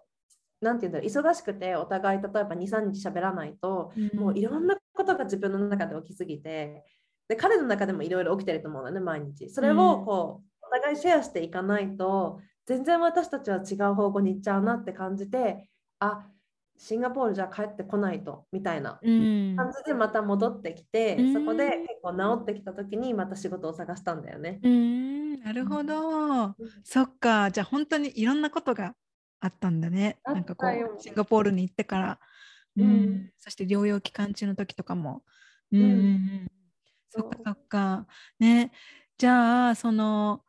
[0.61, 6.83] なんて言うんだろう忙しくてお互い例えば23日喋らないと、うん、もういろんなことが自分の中で起きすぎて
[7.27, 9.49] で彼の中でもいろいろ起きてると思うのね毎日。
[9.49, 15.67] それをこう、お互いシェアしていかないと全然私たちは違う方向に行っちゃうなって感じて
[15.99, 16.27] あ
[16.77, 24.59] シンガポールじゃ帰ってこないとみたいな感じでまた戻ってきて、うん、そこで結構治ってきた時にまた仕事を探したんだよね。
[24.61, 25.39] うん。
[25.39, 27.49] なるほど、うん、そっか。
[27.51, 28.93] じゃあ本当にいろんなことが
[29.39, 30.19] あったんだね。
[30.25, 32.19] なんかこうシンガポールに行ってから、
[32.75, 35.23] うん、うん、そして療養期間中の時とかも。
[35.71, 36.47] うん、
[37.75, 38.07] か。
[38.39, 38.71] ね、
[39.17, 40.41] じゃあその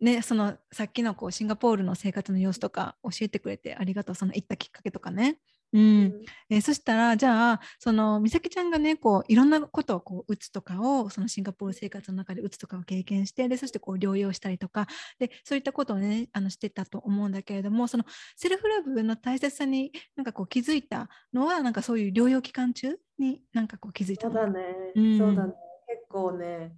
[0.00, 5.38] ね、そのさっきのこうシンガポールの生活の様子とか教えてくれてありがとうその行ったきっかけとかね。
[5.74, 14.86] うん、えー、そしたらじゃあその美咲ちゃんがねこういろんなことをこう打つとかをそのシンガポール生活の中で打つとかを経験してでそしてこう療養したりとか
[15.18, 18.04] でそういったことをねあのしてたと思うんだけれどもその
[18.36, 24.60] セルフラブの大切さになんかこう気づいたのはなんかそういう療養期間中になんかこう気づいたそうだね、
[24.94, 25.71] うん、そうだね結
[26.12, 26.74] 構ね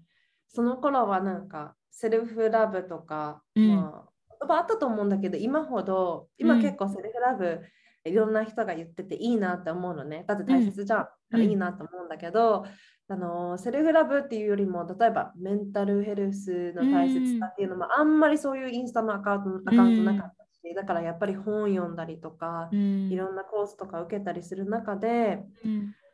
[0.48, 4.06] その頃はなんかセルフラブとか、うん、ま
[4.48, 7.60] あ、あったと思うんだけど今ほど今結構セルフラブ、うん
[8.06, 10.24] いろんな人が言ってていいなって思うのね。
[10.28, 11.08] だって大切じゃん。
[11.32, 12.64] うん、いいなと思うんだけど、
[13.08, 25.42] あのセルフラブっていうよりも例えばメンタルヘルスの大切さっていうのもあんまりそういうインスタのアカウントアカウントなかったし、だからやっぱり本読んだりとか、いろんなコースとか受けたりする中で、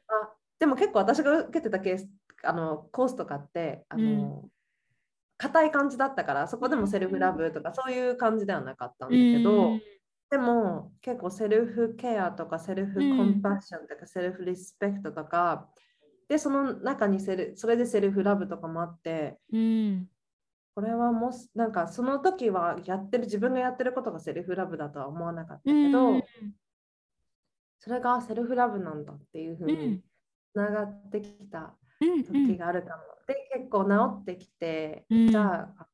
[0.09, 2.09] あでも結構私が受けてたケース
[2.43, 4.45] あのコースとかってあの、
[5.37, 9.79] 硬い感じだったからそこでも self love とかそういう感じではなかったんだけど、
[10.31, 15.69] でも結構 self care とか self compassion とか self respect とか、
[16.29, 20.07] でその中に sel それで self love とかもあって、うん、
[20.77, 26.23] これはもしなんかその時はやってる自分がやってることが self love だとは思わなかったけど、うん、
[27.81, 30.01] それがセルフラブなんだっていうふうに
[30.53, 33.03] つながってきた時があるかも。
[33.27, 33.91] で結構治
[34.23, 35.87] ってきて、じゃあ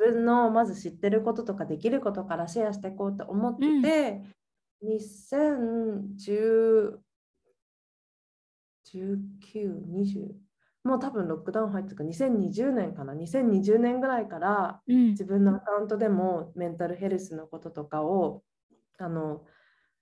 [0.00, 4.22] 分のまず知ってることとかできることからシェアしていこうと思ってて、
[4.82, 6.98] うん、2010
[8.92, 9.20] 19、
[9.92, 10.32] 20
[10.82, 11.96] もう多分ロックダウン入ってる。
[11.96, 13.12] か2020年かな。
[13.12, 18.42] 2020年ぐらいから自分のアカウントでもメンタルヘルスのこととかを
[18.98, 19.44] あの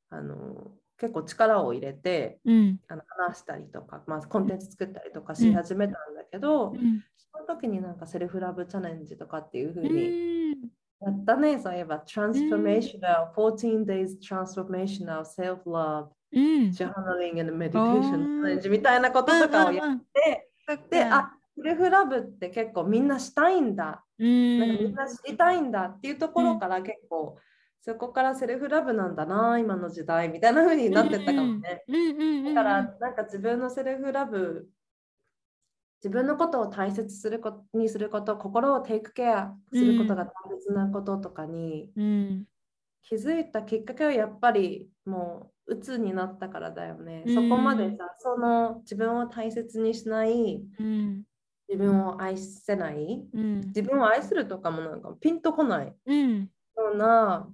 [0.08, 10.56] あの結構力を入れて、うん、あの話したりとか、まあ、コンテンツ作ったりとかし始めたんだけど、うん、その時になんかセルフラブチャレンジとかっていう風に
[11.00, 20.50] やったね、そういえば、Transformational、14 Days Transformational Self-Love、Journaling and Meditation みたいなこととかをやって、
[20.90, 23.84] で、あ、セルフラブって結構みんなしたいんだ。
[23.84, 27.38] なんかみんな知りたいんだっていうところから結構、
[27.80, 31.84] そこからセルフラブなんだな、今の時代みたいな風になってったかもね。
[32.46, 34.68] だからなんか自分のセルフラブ
[36.02, 42.44] 自分のことを大切することにすること心をテイクケアすることが大切なこととかに、うん、
[43.02, 51.24] 気づいたきっかけはやっぱりもう鬱になったからだよね、うん、そこまでさその自分を大切にしない、うん、
[51.68, 55.92] 自分を愛せない、自分を愛するとかもなんかピンとこない、よ
[56.94, 57.48] うな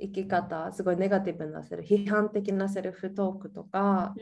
[0.00, 4.14] 生き方すごいネガティブなセル批判的なセルフトークとか、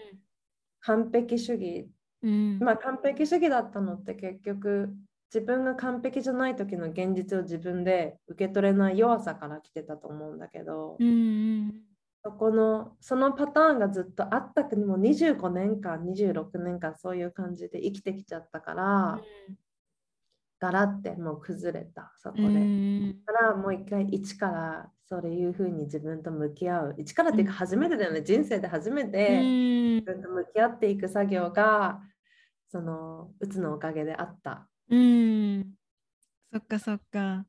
[0.81, 1.89] 完璧主義。
[2.23, 4.95] うん、まあ完璧主義だったのって結局
[5.33, 11.73] 自分が完璧じゃない時の現実を自分で受け取れない弱さから来てたと思うんだけど、うん、
[12.25, 19.57] そこのそのパターンがずっとあった国も25年間26年間そういう感じで生きてきちゃったから、うん、
[20.59, 26.95] ガラってもう崩れたそこで、うん、からもう一回一からそういうふうに自分と向き合う。
[26.97, 32.01] 一からっていうか初めてだよね、人生で初めて自分と向き合っていく作業が
[32.71, 34.69] そのうつのおかげであった。
[34.89, 35.75] うん。
[36.53, 37.45] そっかそっか。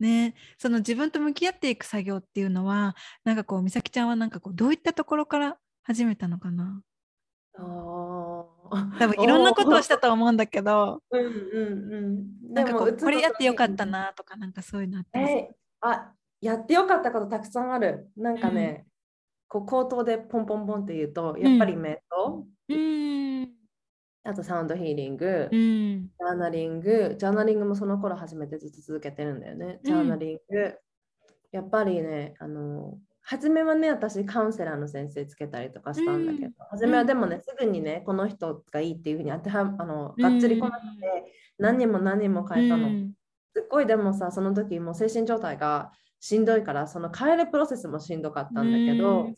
[0.00, 6.82] ね、その自分と向き合っていく作業っていうのはなんかこう美咲ちゃんはなんかこうどういったところから始めたのかな？
[7.56, 11.28] あ多分いろんなことをしたと思うんだけど、うんうん
[11.92, 16.10] うん、なんかこうこれやってよかったなとかなんかそういうのあったりする、あ
[16.44, 18.10] やってよかったことたくさんある。
[18.16, 18.84] なんかね、
[19.54, 23.50] うん、こう口頭でポンポンポンって言うとやっぱり瞑想、うん、
[24.24, 29.80] あとサウンドヒーリング、うん、ジャーナリング、ジャーナリングもその頃初めてずっと続けてるんだよね。
[29.84, 30.74] ジャーナリング、うん、
[31.52, 42.88] やっぱりね、あの、初めはね、私カウンセラーの先生つけたりとかしたんだけど、うん、初めはでもね、すぐにね、この人がいいっていうふうに当てはあのがっつりこなくて、何人も何人も変えたの。
[43.54, 45.92] すっごいでもさ、その時もう精神状態が
[46.24, 49.28] しんどいからその変えるプロセスもしんどかったんだけど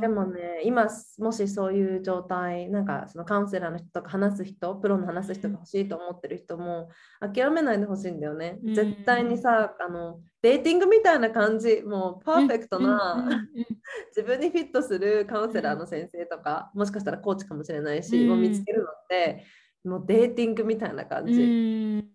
[0.00, 6.88] でもね今もしそういう状態なんかそのカウンセラーの人とか話す人プロの話す人が欲しいと思ってる人も
[7.20, 8.58] 諦めないでほしいんだよね。
[8.64, 13.46] 絶対にさあのデーティングみたいな感じもうパーフェクトな
[14.16, 19.44] 自分にフィットするカウンセラーの先生とかもしかしたらコーチかもしれないしもう見つけるのって
[19.84, 22.13] もうデーティングみたいな感じ。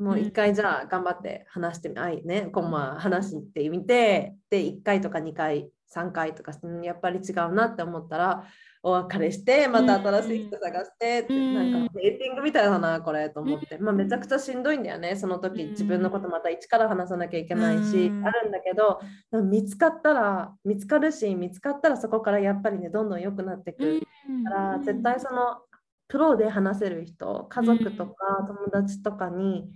[0.00, 8.44] もう一回じゃあ頑張って話してみ、あいね、こうまあ話してみて、で、1回とか2回、3回とか、やっぱり違うなって思ったら、
[8.82, 19.00] お別れして、また新しい人探して、うん、なんかデーティングみたいだな、これと思って、まあ、めちゃくちゃしんどいんだよね、その時自分のことまた一から話さなきゃいけないし、うん、あるんだけど、
[19.42, 24.00] 見つかったら、見つかるし、見つかったらそこからやっぱりね、どんどん良くなってくる
[24.44, 25.60] から、絶対その
[26.08, 28.14] プロで話せる人、家族とか
[28.46, 29.70] 友達とかに、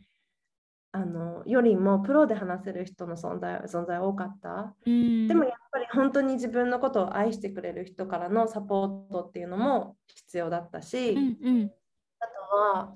[0.96, 11.72] あのよりもプロで話せる人の存在存在多かった、うん、でもやっぱり本当に自分のことを愛してくれる人からのサポートっていうのも必要だったし、うんうん、
[12.20, 12.94] あとは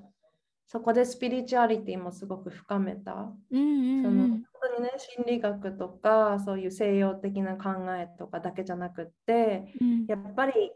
[0.65, 4.43] そこでスピリチュアリティもすごく深めた、うんうんうん、その本
[4.77, 10.71] 当にね心理学とかそういう西洋的な考えとかだけじゃなくって、うん、やっぱり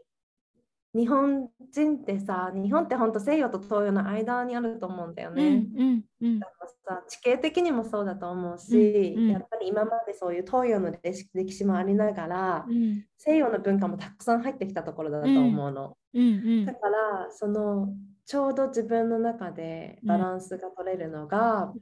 [0.94, 5.66] 日本人ってさ日本って本当西洋と東洋の間にあると思うんだよね。
[5.76, 6.40] うんうん、
[6.86, 15.96] さ地形的にもそうだと思うし、うんうん、やっぱり今までそういう東洋の歴史もありながら、うん、西洋の文化もたくさん入ってきたところだと思うの。
[16.14, 16.26] うんう
[16.62, 17.88] ん、だからその
[18.24, 21.72] ちょうど自分の中でバランスが取れるのが、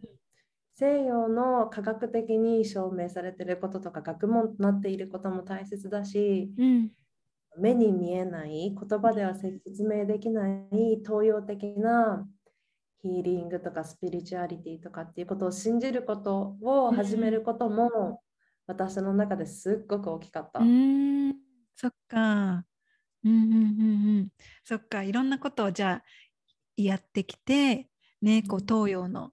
[0.75, 6.51] 西洋の科学的に証明されてることとか学問となっていることも大切だし、
[7.59, 12.27] 目に見えない言葉では説明できない東洋的な
[13.03, 18.23] ヒーリングとかスピリチュアリティとかっていうことを信じることを始めることも、
[18.67, 20.61] 私の中ですっごく大きかった。
[20.61, 21.35] うん
[21.75, 22.65] そっか。
[23.25, 24.29] うんうんうんうん。
[24.65, 26.03] そっかいろんなことをじゃあ
[26.77, 27.89] やってきて
[28.21, 29.33] ねこう東洋の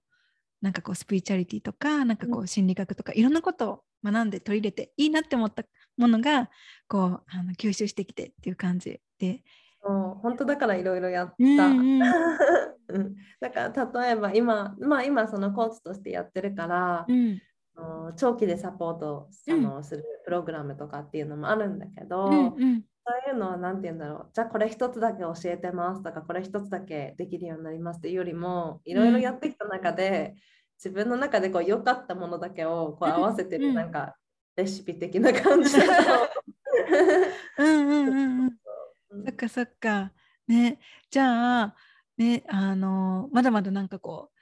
[0.60, 5.64] なんかこうスピリチュアリティとかなんかこう心理学とかいろんなことを学んで取り入れていいなって思った
[5.96, 6.50] ものが
[6.88, 9.42] こうあの吸収してきてっていう感じで。
[9.82, 9.88] う
[10.22, 11.34] 本当だからいろいろやった。
[11.38, 12.02] うん
[12.90, 17.40] うん、 だから例えば今、まあ、今そのコーチとしてやってるから、うん、
[18.16, 24.30] 長期でサポートあの、するプログラムとかっていうのもあるんだけど、うんうん、そういうのは何て言うんだろう。
[24.32, 30.34] じゃあこれ一つだけ教えてますとかこれ一つだけできるようになりますっていうよりもいろいろやってきた中で、
[30.76, 34.16] 自分の中でこう良かったものだけをこう合わせてるなんか
[34.60, 36.30] レシピ的な感じだと。
[37.58, 38.50] うんうんうんうん。
[39.24, 40.12] そっかそっか。
[40.46, 40.78] ね、
[41.10, 41.76] じゃあ、
[42.18, 44.38] ね、あのまだまだなんかこう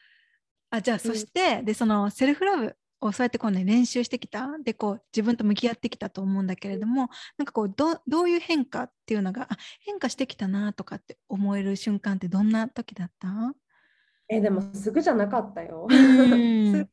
[0.71, 9.49] あじゃあそして、うん、でそのセルフラブをそうやってこう、ね、練習してきたでこう自分と向き合ってきたと思うんだけれどもなんかこうどどういう変化っていうのがあ
[9.81, 13.29] 変化してきたなとかって思える瞬間ってどんな時だった？
[14.29, 15.87] えでもすぐじゃなかったよ。
[15.93, 16.89] すぐじゃないよ。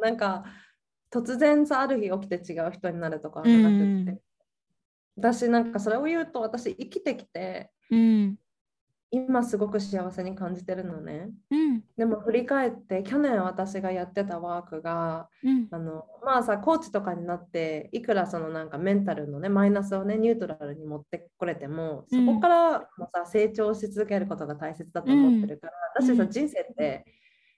[0.00, 0.44] なんか
[1.12, 4.18] 突然さある日起きて違う人になるとかなくて、
[5.16, 8.36] 私なんかそれを言うと私生きてきて、うん、
[9.10, 27.04] 今すごく幸せに感じてるのね、うん、でも振り返って去年私がやってたワークが、うん、あのまあさコーチとかになっていくらそのなんかメンタルのねマイナスをねニュートラルに持ってこれても、そこからもさ成長し続けることが大切だと思ってるから、私さ人生って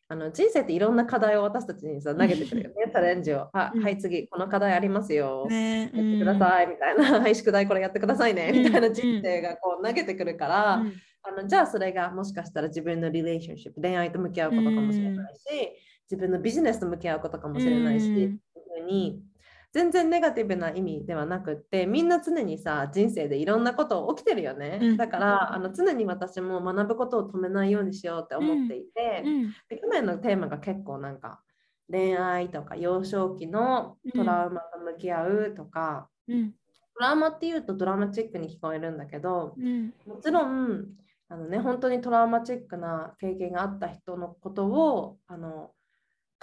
[0.08, 3.48] あの人生っていろんな課題を私たちにさ投げてくるよね、チャレンジを。
[3.56, 5.46] あ、はい、次、この課題ありますよ。
[5.48, 7.20] ね、やってください、みたいな。
[7.20, 10.82] はい、宿題これやってくださいね、みたいな人生がこう投げてくるから、
[11.26, 15.42] あのじゃあそれがもしかしたら自分のリレーションシップ、恋愛と向き合うことかもしれないし、
[16.10, 19.22] 自分のビジネスと向き合うことかもしれないし、いうふうに
[19.74, 31.40] 全然ネガティブな意味ではなくってみんな常にさ人生でいろんなこと起きてるよね、うん、だからあの常に私も学ぶことを止めないようにしようって思っていて、うん、で去年のテーマが結構なんか
[31.90, 39.54] 恋愛とか幼少期のトラウマと向き合うとか、うん、トラウマっていうとドラマチックに聞こえるんだけど、
[40.06, 40.86] もちろん
[41.28, 45.72] あのね本当にトラウマチックな経験があった人のことをあの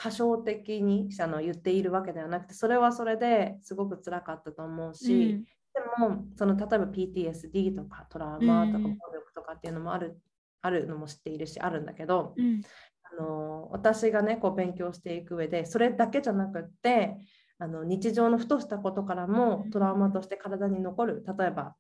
[0.02, 5.48] 過小的にあの言っているわけではなくてそれはそれですごく辛かったと思うし、うん、で
[6.00, 10.20] もその例えば PTSD とかトラウマとか暴力とかっていうのもある,、
[10.64, 12.64] あるのも知っているしあるんだけど、うん、
[13.20, 17.16] あの私がねこう勉強していく上でそれだけじゃなくって
[17.60, 21.76] あの日常のふとしたことからもトラウマとして体に残る例えば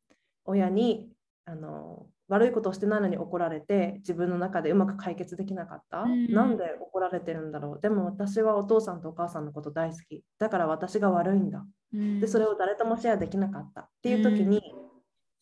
[0.45, 1.09] 親に
[1.45, 7.81] あの悪いことをしてないのに怒られて自分の中でうまく解決できなかった、うん、なんで怒られてるんだろう。
[7.81, 10.23] でも私はお父さんとお母さんのこと大好き。
[10.39, 13.81] だから私が悪いんだ、うん、でそれを誰ともシェアできなかった。
[13.81, 14.61] っていう時に、うん、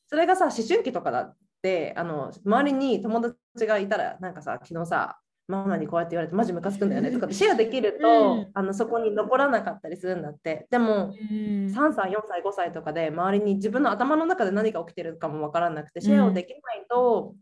[0.08, 5.20] それがさ思春期とかだってあの周りに友達がいたらなんかさ昨日さ
[5.50, 10.68] ママにこうやって言われてマジムカつくんだよねとかってシェアできると、うん、あのそこに残らなかったりするんだって。
[10.70, 17.34] でも、うん、3歳4歳5歳とかで周りに自分の頭の中で何が起きてるかも分からなくてシェアをできないと、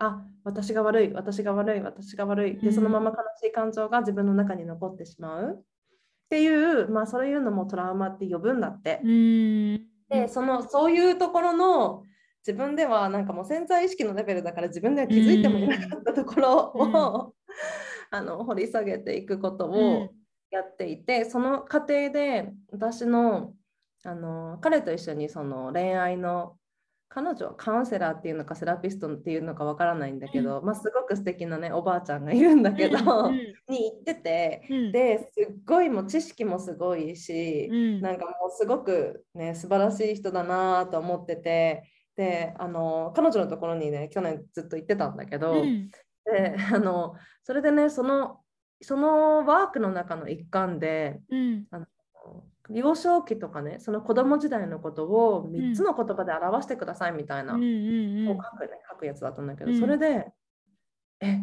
[0.00, 5.54] うん、あ私が悪い私が悪い私が悪いでそのまま悲しい感情が自分の中に残ってしまう。
[5.54, 5.62] っ
[6.28, 9.00] ていうまあそういうのもトラウマって呼ぶんだって。
[10.08, 12.02] でそのそういうところの
[12.46, 17.34] 自分ではなんかもう潜在意識のレベルだから自分では気づいてもいなかったところを、
[18.10, 20.10] あの掘り下げていくことを
[20.50, 23.54] やっていて、その過程で私の
[24.04, 26.56] あの彼と一緒にその恋愛の
[27.14, 33.36] 彼女はカウンセラーっていうのかセラピストっていうのかわからないんだけど、うん、まあ、すごく素敵なねおばあちゃんがいるんだけど、うん、
[33.68, 41.84] に行ってて、うん、ですっごいもう知識もすごいし、うん、なんかもうすごくね素晴らしい人だなと思ってて
[42.16, 45.90] であの彼女のところにね去年ずっと行ってたんだけど、うん、
[46.24, 48.40] であのそれでねその
[48.80, 51.86] そのワークの中の一環で、うん、あの
[52.70, 60.32] 幼少期とかねその子供時代のことを3つの言葉で表してくださいみたいな、うん、書くね書くやつだったんだけど、それで
[61.20, 61.40] え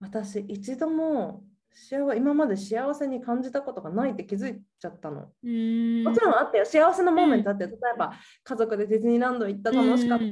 [0.00, 5.22] 私一度も幸今まで幸せに感じたことがないって気づいちゃったの。
[5.22, 6.64] もちろんあってよ。
[6.64, 8.12] 幸せなモーメントあって、例えば
[8.44, 10.24] 家族でディズニーランド行った楽しかった、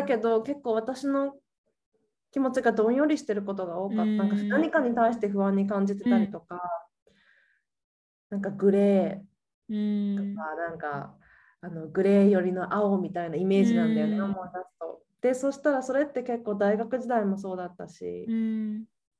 [0.00, 1.34] だけど結構私の
[2.32, 6.60] 気持ちがどんよりしてることが多かった、なんか何かに対して不安に感じてたりとか、
[8.30, 9.30] なんかグレー。
[9.70, 9.76] と
[10.36, 11.14] か、なんか
[11.60, 15.02] あのグレー寄りの青みたいなイメージなんだよね、思い出すと。
[15.20, 18.26] でそしたらそれって結構大学時代もそうだったし、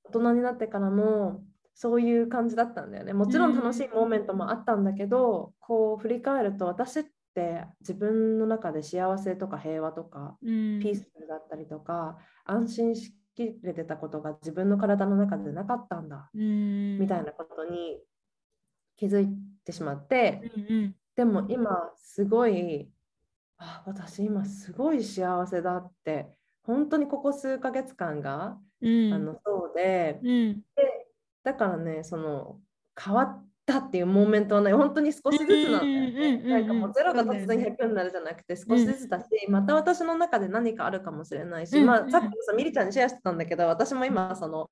[0.04, 1.44] 大人になってからも
[1.74, 3.12] そういう感じだったんだよね。
[3.12, 7.04] もちろん楽しいモーメントもあったんだけど、こう振り返ると私っ
[7.34, 18.00] て自分の中で幸せとか平和とか、ピースフルだったりとか安心しきれてたことが自分の体の中でなかったんだ、みたいなことに
[18.96, 19.28] 気づい
[19.64, 20.50] てしまって、
[21.16, 22.88] でも今すごい
[23.60, 26.30] あ私今すごい幸せだって
[26.62, 31.06] 本当にここ数ヶ月間が、うん、あのそうでうん、で
[31.44, 32.58] だからねその
[32.98, 36.36] 変わったっていうモーメントはね本当に少しずつなんだよね。
[36.38, 44.70] なんかもうゼロが突然100になるじゃなくて少しずつだし、また私の中で何かあるかもしれないし、まあさっきさミリちゃんにシェアしてたんだけど私も今その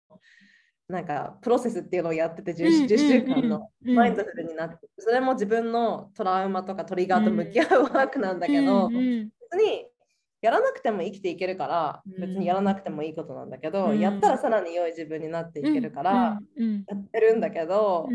[0.89, 9.87] なんかプロセスっていうのをやってて 10, 10週間のマインドフルになって、それも自分のトラウマとかトリガーと向き合うワークなんだけど、別に
[10.41, 16.39] やらなくても生きていけるから別にやらなくてもいいことなんだけど、やったらさらに良い自分になっていけるから、や
[16.95, 18.09] ってるんだけど、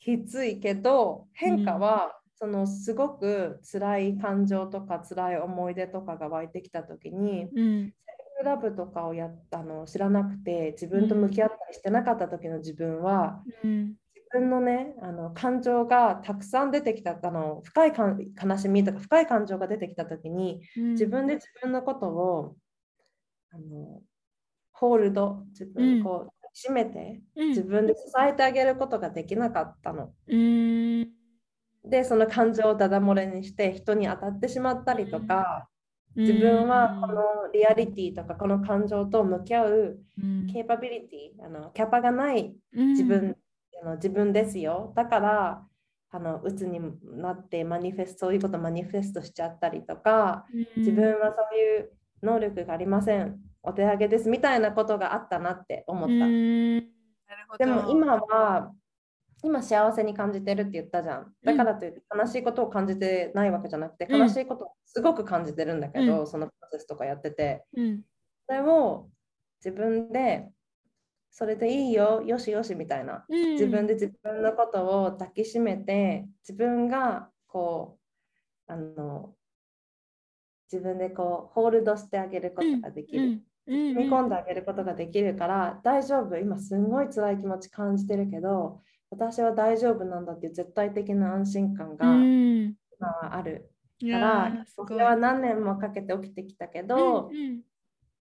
[0.00, 7.92] きついけど変化はそのすごく辛い感情とか辛い思い出とかが湧いてきた時に、うん、セル
[8.38, 22.56] フラブとかをやったの知らなくて自分と向き合ったりしてなかった時の自分は、うん、自分のねあの感情がたくさん出てきたあの深い悲しみとか深い感情が出てきた時に、うん、自分で自分のことを
[23.50, 24.02] あの
[24.72, 30.14] ホールド自分こう、締めて、自分で支えてあげることができなかったの。
[30.26, 31.08] うん。
[31.84, 35.68] でその感情をダダ漏れにして人に当たってしまったりとか、
[36.16, 39.98] 自分はこのリアリティとかこの感情と向き合う
[40.52, 43.36] ケーパビリティ、あのキャパがない自分,、
[43.82, 44.92] あの自分ですよ。
[44.96, 45.66] だから
[46.10, 46.80] あの鬱に
[47.20, 50.46] なってマニフェストそういうことマニフェストしちゃったりとか、
[50.76, 51.92] 自分はそういう
[52.22, 57.58] 能力がありませんお手上げですみたいなことがあったなって思った。
[57.58, 58.72] でも今は
[59.42, 61.32] 今幸せに感じてるって言ったじゃん。
[61.44, 67.64] だからといって悲しいことを感じてないわけじゃなくて、悲しいことをすごく感じてるんだけど、うん、そのプロセスとかやってて。
[67.76, 68.02] うん、
[68.46, 69.08] それを
[69.64, 70.48] 自分で
[71.38, 73.26] それでいいよ、よしよしみたいな。
[73.28, 77.98] うん、自分で自分のことを抱きしめて、自分がこ
[78.66, 79.34] う、あの、
[80.72, 83.42] 自分でこう、ホールドしてあげることができる。
[83.68, 86.36] 踏み込んであげることができるから大丈夫。
[86.36, 93.70] 今すんごい辛い気持ち感じてるけど私は大丈夫なんだっていう絶対的な安心感が今はある。
[93.98, 97.60] から、それは何年もかけて起きてきたけど、うんうん、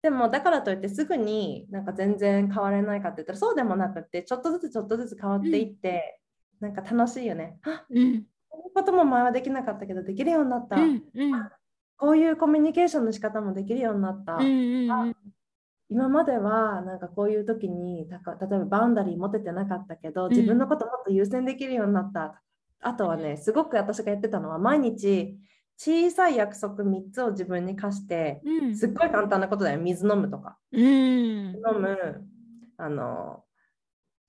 [0.03, 6.21] でもだからといってすぐになんか全然変われないかって言ったらそうでもなくてちょっとずつちょっとずつ変わっていって、
[6.61, 7.59] うん、なんか楽しいよね。
[7.63, 10.77] あ、うん、こういうことも前はできなかったけどできるようになった。
[10.77, 11.51] うんうん、
[11.99, 14.37] こういうコミュニケーションの仕方もできるようになった。
[14.37, 15.17] うんうんうん、
[15.91, 22.33] 今まではなんかこういう時に例えばバウンダリー持ててなかったけど自分のこともっと優先できるようになった、うん、
[22.81, 25.37] あとはねすごく私がやってたのは毎日
[25.77, 29.79] 小さい約束3つを自分に課して、うん、すっごい簡単なことだよ。
[29.81, 32.29] 水飲むとか、うん、飲む
[32.77, 33.43] あの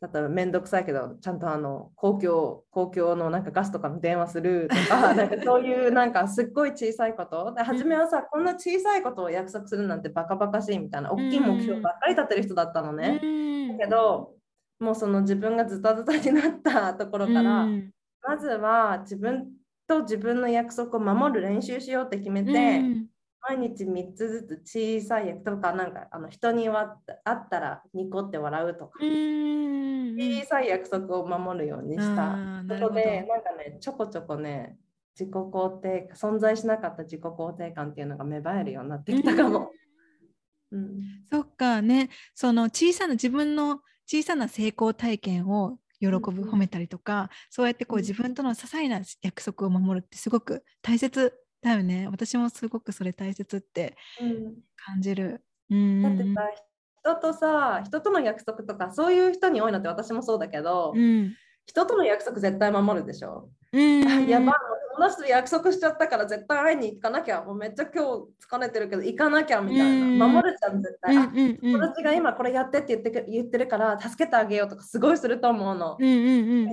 [0.01, 7.53] だったらめんどくさいけどちゃんとあの公共公共のなんかガスとかの電話するとか なんかそういうなんかすっごい小さいこと。
[7.53, 13.19] で初めはさ、こんな小さいことを約束するなんてバカバカしいみたいな大きい目標ばっかり立てる人だったのね。
[13.77, 14.35] だけど
[14.79, 17.67] もうその自分がズタズタになったところから、
[18.25, 19.51] まずは自分
[19.85, 22.81] と自分の約束を守る練習しようって決めて、
[23.47, 32.37] 毎日3つずつ小さい役とかなんかあの人に会ったらニコって笑うとか小さい約束を守るようにした。
[32.67, 34.77] ことでなんかねちょこちょこね
[35.19, 39.71] 自己肯定存在しなかった自己肯定感っていうのが芽生えるようになってきたかも。
[40.71, 42.09] うん、そっかね。
[42.35, 52.07] その小さな自分の小さな成功体験を喜ぶ褒めたりとか、そうやってこう自分との些細な約束を守るってすごく大切だよね。
[52.09, 53.95] 私もすごくそれ大切って
[54.75, 56.41] 感じる、うん、だってさ
[57.01, 61.33] 人とさ人との約束とかそういう人に多いのって私もそうだけど、うん、
[61.65, 64.53] 人との約束絶対守るでしょ、うん、やば
[64.99, 68.09] この人約束しちゃったから絶対会いに行かなきゃもうめっちゃ今日
[68.45, 71.15] 疲れてるけど行かなきゃみたいな、守るじゃん絶対、
[71.61, 76.67] 友達が今これやってって言って言ってるから助けてあげようとかすごいすると思うの、うんうん、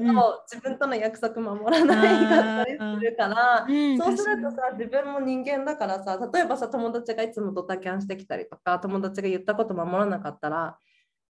[0.51, 3.67] 自分との約束守らないかったりするから、
[3.97, 10.79] そうするとさ自分も人間だからさ例えばさ友達がいつもドタキャンしてきたりとか友達が言ったこと守らなかったら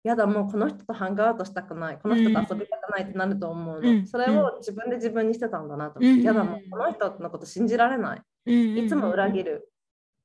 [0.03, 1.99] やだもうこの人とハングアウトしたくない。
[2.01, 9.67] この人と遊びたくないってなると思うの、うん、それを自分で自分にしてたんだなと思って、うん、やだもうこの人のこと信じられない、うん、いつも裏切る。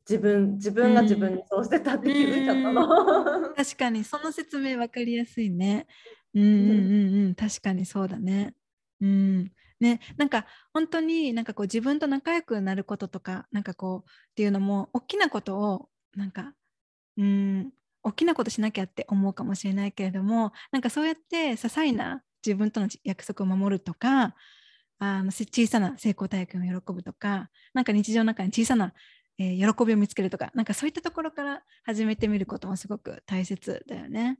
[0.09, 2.87] 自分自分が自分にそうしてたって気づいちゃったの、
[3.57, 5.89] 確かにその説明分かりやすいね。
[6.33, 7.25] うんうんうん。
[7.27, 7.35] うん。
[7.35, 8.55] 確かにそうだね。
[9.01, 9.53] うん。
[9.81, 16.55] ね、なんか本当になんかこう自分と仲良くなることとかなんかこうっていうのも大きなことをなんか
[17.19, 17.73] うん
[18.07, 24.37] 大きなことしなきゃって思うかもしれないけれどもなんかそうやって些細な自分との約束を守るとか
[25.01, 28.93] あの小さな成功体験を喜ぶとかなんか日常の中に小さな、
[29.39, 34.39] えー、喜びを見つけるとかなんかそういったところから始めてみることもすごく大切だよね。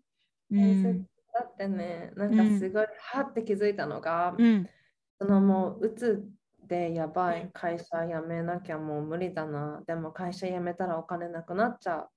[0.53, 2.13] うん、だってね。
[2.15, 4.69] なんかすごい、うん、はって気づいたのが、うん、
[5.21, 6.25] そのもううつ
[6.69, 9.83] でやばい会社辞めなきゃもう無理だな。
[9.89, 12.09] でも会社辞めたらお金なくなっちゃう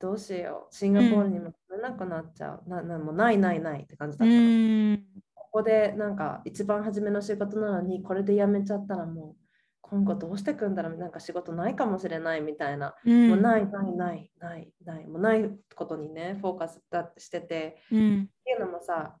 [0.00, 0.74] どうしよう。
[0.74, 4.34] シンガポールにも来れなくなっちゃう、ななもうないないないって感じだった。
[4.34, 4.98] の、
[5.34, 9.36] ここでなんか一番初めの仕事なのにこれで辞めちゃったらもう
[9.82, 10.96] 今後どうしてくんだろう。
[10.96, 19.16] なんか仕事ないかもしれないみたいな、うん、もうないないないないないもうないことにねフォーカスだしてて、うん、っていうのもさ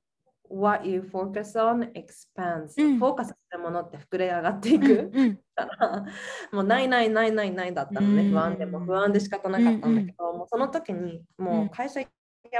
[0.50, 6.04] what you focus on expands、うん、フォーカスするものって膨れ上がっていく、うん、から、
[6.52, 12.08] もうないないないないないだったのね、不安でも不安で仕方なかったんだけど、もうその時にもう会社辞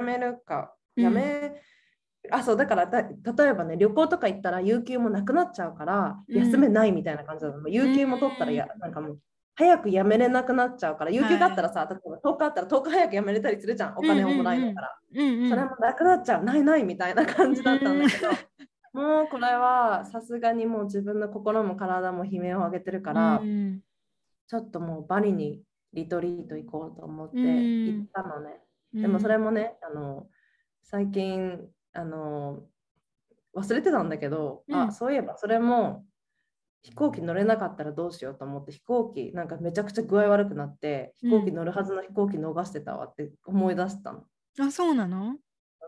[0.03, 1.61] めるか、辞め
[2.30, 9.18] あそうだからだ例えばね旅行とか行ったら有給もなくなっちゃうから休めないみたいな感じなの、うん、有給も取ったらやなんかもう
[9.61, 13.95] 早く辞めれなくなっちゃうから有給があったらさ、はい、例えば10日あったら10日早く辞めれたりするじゃん。
[13.95, 15.43] お金をもらえないから、うんうん。
[15.43, 16.45] うん、それもなくなっちゃう。
[16.45, 18.29] ないないみたいな感じだったんだけど、
[18.93, 23.81] もうこれはさすがにもう自分の心も体も悲鳴を上げてるから、うん、
[24.49, 25.61] ちょっともうバリに
[25.93, 28.61] リトリート行こうと思って行ったのね、
[28.95, 30.27] でもそれもねあの
[30.83, 31.61] 最近
[31.93, 32.63] あの
[33.57, 36.05] 忘れてたんだけど、うん、あそういえばそれも
[36.83, 44.24] 飛行機乗れなかったらどうしようと思って飛行機なんかめちゃくちゃ具合悪くなって飛行機乗るはずの飛行機逃してたわって思い出したの。
[44.59, 45.37] うん、あそうなの？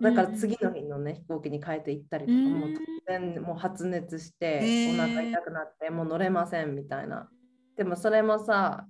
[0.00, 7.28] だから次の日のね、飛行機に変えて行ったりとか、もう突然もう発熱して、お腹痛くなって、もう乗れませんみたいな。
[7.76, 8.86] でもそれもさ、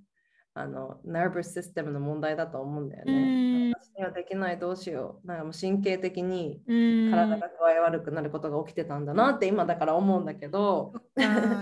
[0.55, 3.73] あの、ナーブスシステムの問題だと思うんだよね。
[3.93, 5.27] 私にはできないどうしよう。
[5.27, 10.93] なんかもう神経的に体が具合悪くなることが起きてたんだなって今だから思うんだけど。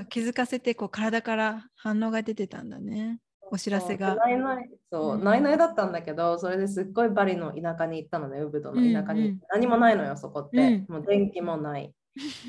[0.09, 3.19] 気づかせてこう体から反応が出てたんだね。
[3.51, 4.15] お知らせが。
[4.15, 9.21] ないないそう、ないないだったんだけど、それですっごいバリの田舎に行ったのね、ウブドの田舎に。
[9.21, 10.86] うんうん、何もないのよ、そこって。
[10.88, 11.93] もう電気もない。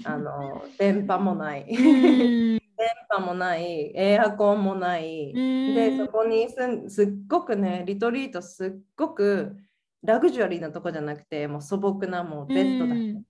[0.05, 1.67] あの電波もない。
[2.83, 6.57] 電波もないエアコンもないでそこにす
[6.89, 9.57] すっごくねリトリートすっごく
[10.03, 13.23] ラグジュアリーなとこじゃなくてもう素朴なもうベッドだみたいな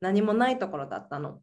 [0.00, 1.40] 何もないところだったの。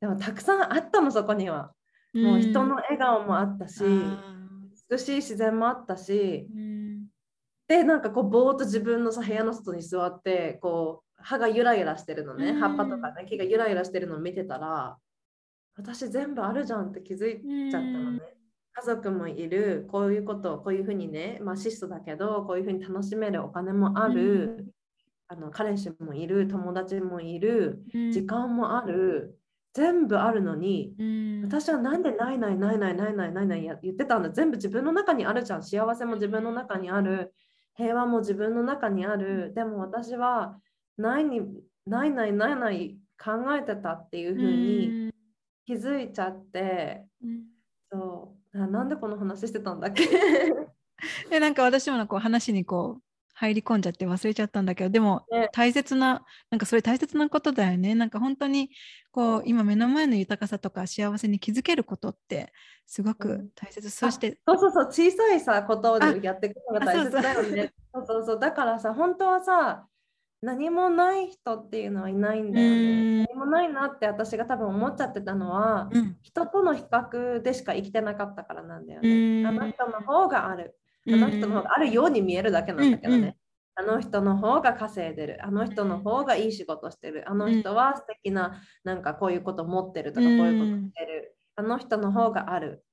[0.00, 1.72] でもたくさんあったのそこには。
[2.12, 3.82] もう人の笑顔もあったし
[4.88, 6.48] 美しい自然もあったし。
[7.66, 12.52] でなんかこうぼーっと自分のさ部屋の外に座ってこう葉がゆらゆらしてるのね。
[12.52, 14.96] 葉っぱとかね木がゆらゆらしてるのを見てたら
[15.76, 18.20] 私全部あるじゃんって気づいちゃったのね。
[18.74, 24.74] 家族もいるこういうことこういうふうにね、まあ、質素だけどこういうふうに楽しめるお金もある、
[25.28, 29.38] あの彼氏もいる友達もいる、時間もある
[29.74, 30.94] 全部あるのに、
[31.44, 32.02] 私はなん。
[32.02, 34.30] でないないないないないないないない言ってたんだ。
[34.30, 35.62] 全部自分の中にあるじゃん。
[35.64, 37.34] 幸せも自分の中にある。
[37.76, 39.52] 平和も自分の中にある。
[39.54, 40.60] でも私は
[40.96, 41.40] ないに
[41.86, 45.12] ないないないない考えてたっていうふうに
[45.66, 47.42] 気づいちゃって、うん、
[47.90, 50.06] そうなんでこの話してたんだっけ？
[51.28, 53.02] でなんか私もこう話にこう
[53.34, 57.94] 入り込んじゃって忘れちゃったんだけどでも大切な、ね、なんかそれ大切なことだよね。
[57.96, 58.70] なんか本当に
[59.10, 62.52] こう今目の前の豊かさとか幸せに気づけることって
[62.86, 64.84] すごく大切、うん、そしてそうそうそう。
[64.86, 67.72] 小さいさことをやっていくのが大切だよね。
[67.92, 68.38] そうそうそう。
[68.38, 69.88] だからさ本当はさ
[70.44, 73.26] 何もない人っていうのはいないんだよね。
[73.30, 79.46] 何もないなって私が多分思っちゃってたのは、うん、人との比較でしか生きてなかったからなんだよね。
[79.46, 80.76] あの人の方がある。
[81.08, 83.36] あの人の方があるように見えるだけなんだけどね。
[83.74, 85.38] あの人の方が稼いでる。
[85.44, 87.24] あの人の方がいい仕事してる。
[87.26, 91.36] あの人は素敵な、なんかこういうこと持ってるとか、こういうことしてる。
[91.56, 92.84] あの人の方がある。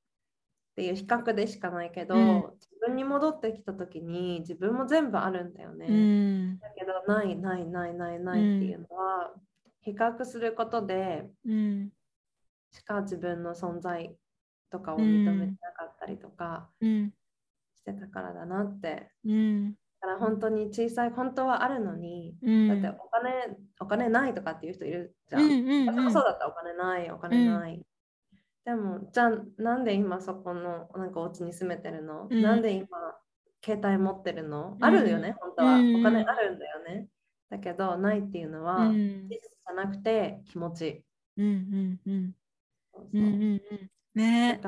[0.72, 5.86] っていう比較でしかないけど、うん、自分に戻ってきた時に自分も全部あるんだよね。
[5.88, 9.34] うん、だけどないないないないないっていうのは、
[9.82, 11.30] 比較することで、
[12.72, 14.16] しか自分の存在
[14.70, 19.12] とかを認めてなかったりとかしてたからだなって。
[20.02, 25.86] だから本当に小さい本当はあるのに、だってお金お金ないとかっていう人いるじゃん。
[25.86, 27.86] 私もそうだったお金ないお金ない。
[28.66, 32.88] でもじゃあなんで今そこのなんかお家に住めてるの、うん、なんで今
[33.64, 35.36] 携帯持ってるの、あるよね？
[35.40, 37.08] 本当は、お金あるんだよね。
[37.50, 41.04] だけどないっていうのは、事実じゃなくて気持ち。
[41.38, 42.36] うんうんうん。
[42.92, 43.62] そうそう、うんうんうん。
[44.16, 44.62] ね。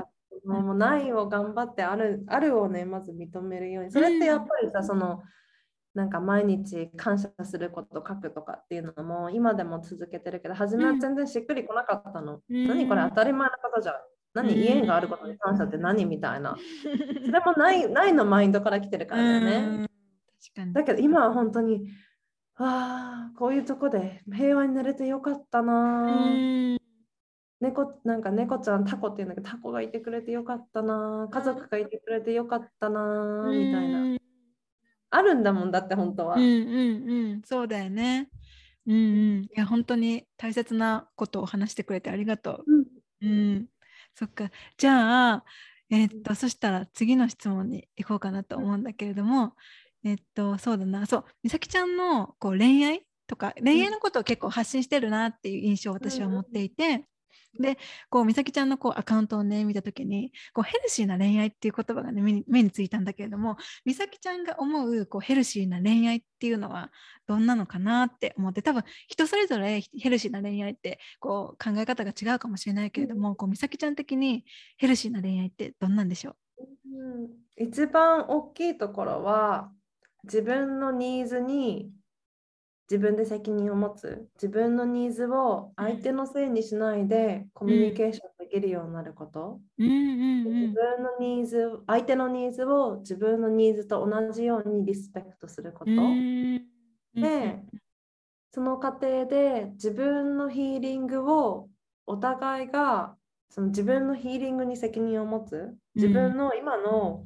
[0.45, 3.91] もうないを頑張ってあるあるをねまず認めるように。
[3.91, 5.23] それってやっぱりさ、その
[5.93, 12.41] なんか毎日感謝すること書くとかっていうのも今でも続けてるけど初めは全然しっくりこなかったの。
[12.49, 13.95] うん、何これ当たり前なことじゃん。
[14.33, 16.57] 何家があることに感謝って何みたいな。
[17.25, 19.87] それもないないのマインドから来てるからだよね。
[20.41, 21.87] 確かにだけど今は本当に
[22.55, 26.79] ああこういうとこで平和になれてよかったな。
[27.61, 34.17] 猫なんか猫ちゃんタコっていうんだけどタコがいてくれてよかったな家族がいてくれてよかったなみたいな
[35.15, 36.35] あるんだもんだって本当は。
[36.35, 37.41] うんうんうん。
[37.43, 38.29] そうだよね。
[38.85, 38.97] うんう
[39.41, 42.83] ん、いや本当に大切なことを話してくれてありがとう。
[43.21, 43.65] うん、うん、
[44.15, 44.51] そっか。
[44.77, 45.45] じゃあ
[45.89, 49.53] えー、っとそしたら次の質問に行こうかなと思うんだけれども、
[50.03, 51.05] えっとそうだな。
[51.05, 51.25] そう。
[51.43, 57.05] 美咲ちゃんのこう恋愛とか恋愛のことを結構発信してるなっていう印象を私は持っていて、
[57.59, 57.77] で
[58.09, 66.89] こう美咲ちゃんのこうアカウントをね見た時にこうヘルシーな恋愛っていう言葉がね目に目についたんだけれども美咲ちゃんが思うこうヘルシーな恋愛っていうのは
[67.27, 74.43] どんなのかなって思って多分人それぞれヘルシーな恋愛ってこう考え方が違うかもしれないけれども、こう美咲ちゃん的に
[74.77, 76.63] ヘルシーな恋愛ってどんなんでしょう、
[77.59, 79.71] うん、一番大きいところは
[80.23, 81.91] 自分のニーズに
[82.93, 84.29] 自分で責任を持つ。
[84.35, 95.91] 自分のニーズを相手のせいにしないでコミュニケーションできるようになること、自分のニーズ相手のニーズを自分のニーズと同じようにリスペクトすること、
[97.19, 97.63] で
[98.51, 101.69] その過程で自分のヒーリングを
[102.05, 103.15] お互いが
[103.49, 105.75] その自分のヒーリングに責任を持つ。
[105.95, 107.25] 自分の今の、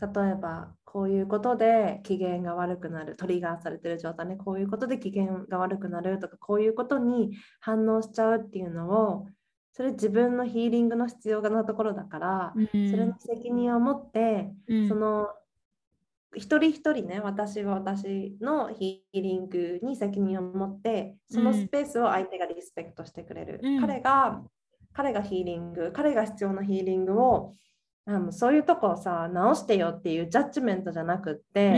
[0.00, 9.26] 例えばこういうことで機嫌が悪くなるトリガーされてる状態ねこういうことで機嫌が悪くなるとかこういうことに反応しちゃうっていうのを
[9.72, 15.28] それ自分のヒーリングの必要なところだから、うん、それに責任を持って、うん、その
[16.34, 24.40] 一人一人ね私は私のヒーリングに責任を持ってそのスペースを相手がリスペクトしてくれる、うん、彼が
[24.94, 27.54] 彼がヒーリング彼が必要なヒーリングを
[28.06, 31.74] あもうそういうとこをさ直してよっていうジャッジメントじゃなくって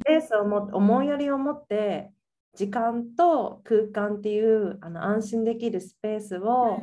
[0.00, 2.12] スペースをも思いやりを持って
[2.54, 6.78] 時間と空間っていうあの安心できるスペースを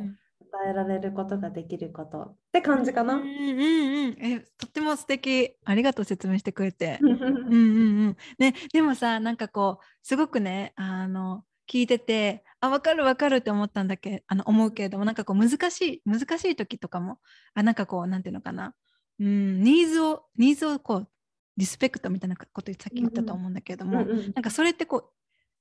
[0.52, 2.18] 与えられることができること。
[2.22, 3.14] って感じかな。
[3.14, 5.56] うんうんうん、えとっても素敵。
[5.64, 6.98] ありがとう説明してくれて。
[7.02, 17.18] うんうんうん、ね、でもさなんかこうすごくねあの聞いててあ分かる分かるって思ったんだけあの思うけれどもなんかこう難しい難しい時とかも
[17.54, 18.74] あなんかこうなんていうのかな。
[19.18, 21.08] うんニーズをニーズをこう
[21.56, 25.10] リスペクトみたいなことさっき言ったと思うんだけれども、うんうん、なんかそれってこう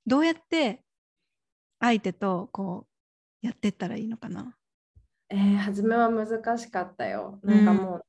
[0.08, 0.84] どうやって
[1.80, 2.88] 相手とこ
[3.44, 4.56] うやってったらいいのかな。
[5.30, 7.40] えー、初めは難しかったよ。
[7.44, 8.06] なんかもう、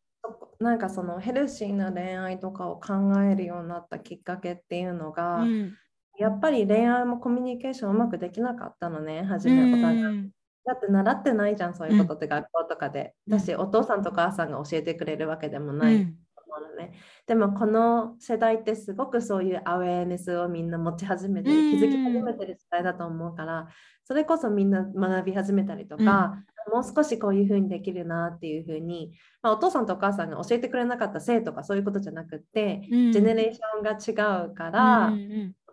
[0.61, 5.76] うん、なんかそのヘルシーな恋愛とかを考えるようになったきっかけっていうのが、うん、
[6.18, 10.30] やっぱり恋愛もコミュニケーションうまくできなかったのね、初めお互い。
[10.64, 13.14] だって習ってないじゃん、そういうことって学校とかで。
[13.28, 16.14] だし、お父さんと母さんが教えてくれるわけでもない。
[16.60, 16.92] のね、
[17.26, 23.68] でもこの世代ってすごくそういうアウェーネスをみんな持ち始めて気づき始めてる時代だと思うから
[24.04, 26.34] それこそみんな学び始めたりとか、
[26.72, 35.12] もう少しこういうふうにできるなっていうふうに、まあ、お父さんとお母さんが教えてくれなかった性とかそういうことじゃなくて、ジェネレーションが違うから、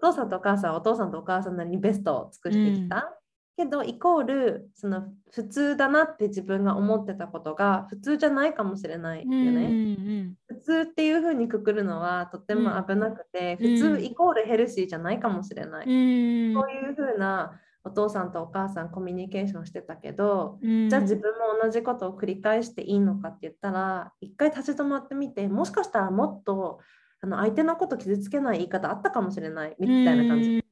[0.01, 3.15] お父さんとお母さんはお父さんとお母さんなりにベストを尽くしてきた。
[3.57, 10.31] けどイコールその普通だなって自分が思ってたことが普通じゃないかもしれないよね。
[10.47, 15.85] 普通っていう風にくくるのはとっても危なくて、普通イコールヘルシーじゃないかもしれない。
[15.85, 26.79] そういう風なお父さんとお母さんコミュニケーションしてたけど、じゃあ自分も同じことを繰り返していいのかって言ったら一回立ち止まってみてもしかしたらもっと
[27.21, 30.63] あの相手のこと傷つけない言い方あったかもしれないみたいな感じ。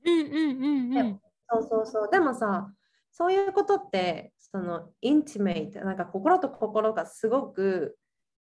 [1.50, 2.10] そうそうそう。
[2.12, 2.72] でもさ
[3.12, 7.98] そういうことってそのインティメイトなんか心と心がすごく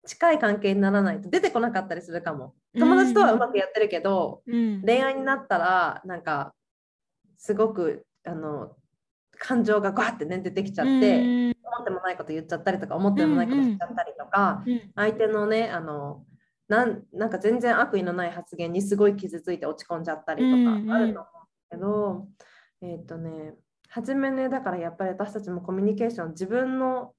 [0.07, 2.55] 近い関係にならないと出てこなかったりするかも。
[2.77, 6.55] 友達とはうまくやってるけど、うん、恋愛になったらなんか
[7.39, 8.73] すごくあの
[9.39, 16.25] 感情がガーってね出てきちゃって、うん、思ってもないこと言っちゃったりとか思ってもないことしちゃったりとか、うんうん、相手のねあの
[16.69, 22.27] なんなんか全然悪意のない発言にすごい傷ついて落ち込んじゃったりとかあると思うけど、
[22.81, 23.55] うんうん、えっ、ー、とね
[23.89, 27.13] 初めねだからやっぱり私たちもコミュニケーション自分の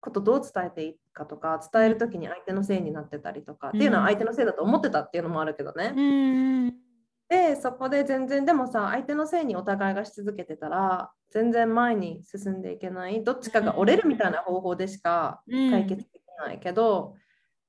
[0.00, 5.92] ことどう伝えていいかとか伝える時に相手のせいになってたりとか、っていうのは相手のせいだと思ってたっていうのもあるけどね。
[5.96, 6.86] うん
[7.28, 17.20] でそこで全然でもさ相手のせいにお互いがし続けてたら全然前に進んでいけないどっちかが折れるみたいな方法でしか解決できないけど、うん、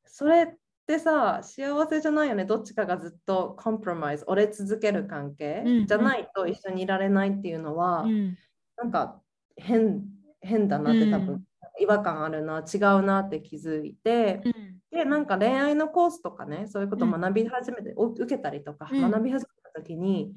[0.08, 0.47] それっ
[0.88, 2.45] てさ幸せじゃないよね。
[2.45, 8.38] どっちかがずっとコンプロマイズ折れ続ける関係、うん、じゃないと一緒にいられないっていうのは、うん、
[8.78, 9.22] なんか
[9.55, 10.03] 変
[10.41, 11.43] 変だなって多分、
[11.80, 14.41] 違和感あるな違うなって気づいて。
[14.89, 20.34] でなんか恋愛のコースとかねそういうことを学び始めて、うん、受けたりとか、うん、学び始めた時に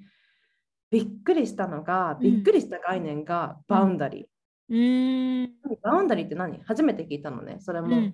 [0.91, 5.49] びっくりしたのが、びっくりした概念がバウンダリー。
[5.83, 6.61] boundaryって何？
[6.65, 8.13] 初めて聞いたのねそれも、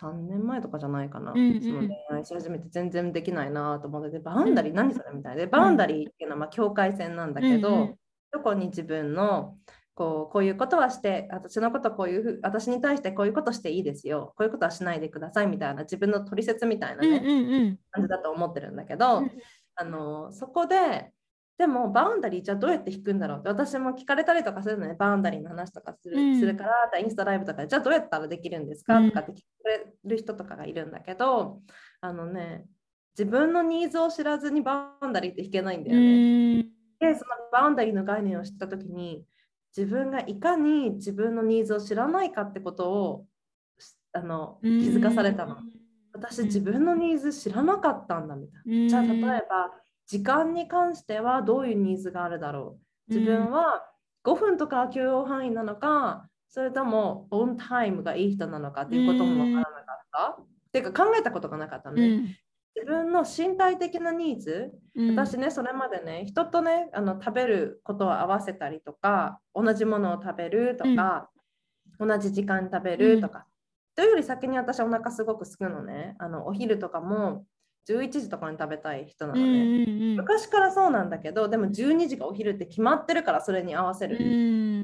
[0.00, 7.98] 3年前とかじゃないかな、うんうん、その恋愛し始めて全然できないなと思って boundary何それみたいで boundaryっていうのはまあ境界線なんだけど、うんうん、
[8.32, 9.56] どこに自分の
[9.94, 14.34] こうこういうことはして私のことこういうふう私に対してこういうことしていいですよ。
[14.36, 19.30] こういうことはしないでくださいみたいな自分の取説みたいなね、うんうんうん、感じだと思ってるんだけど、うん、
[19.76, 21.12] あのそこで
[21.56, 23.38] でも boundaryじゃあどうやって引くんだろう？
[23.38, 24.94] って私も聞かれたりとかするのね。
[24.98, 31.60] boundaryの話とかするうん、するからインスタライブとかじゃあどうやったらできるんですか、とかって聞かれる人とかがいるんだけど
[32.00, 32.64] あのね
[33.16, 36.66] 自分のニーズを知らずに boundaryって引けないんだよね。
[36.98, 39.24] でその boundaryの概念を知った時に
[39.76, 43.26] 自分がいかに自分のニーズを知らないかってことを
[44.12, 45.58] あの気づかされたの。
[46.12, 48.88] 私自分のニーズ知らなかったんだみたいな。
[48.88, 49.70] じゃあ例えば
[50.06, 52.78] 時間に関してはどういうニーズがあるだろ
[53.08, 53.14] う。
[53.14, 53.84] 自分は
[54.24, 60.42] 5分とか許容範囲なのかそれともオンタイムがいい人なのかっていうこともわからなかった？
[60.42, 62.38] っていうか考えたことがなかったのね。
[62.76, 71.30] 自分の身体的なニーズ、うん、私ねそれまでね人とねあの食べることを合わせたりとか同じものを食べるとか、
[72.00, 73.46] うん、同じ時間食べるとか、
[73.94, 76.16] というより先に私お腹すごくすくのね。
[76.18, 77.44] あのお昼とかも
[77.88, 84.16] 11時とかに食べたい人なのね、うんうんうん、昔からそうなんだけどでも12時がお昼って決まってるからそれに合わせる。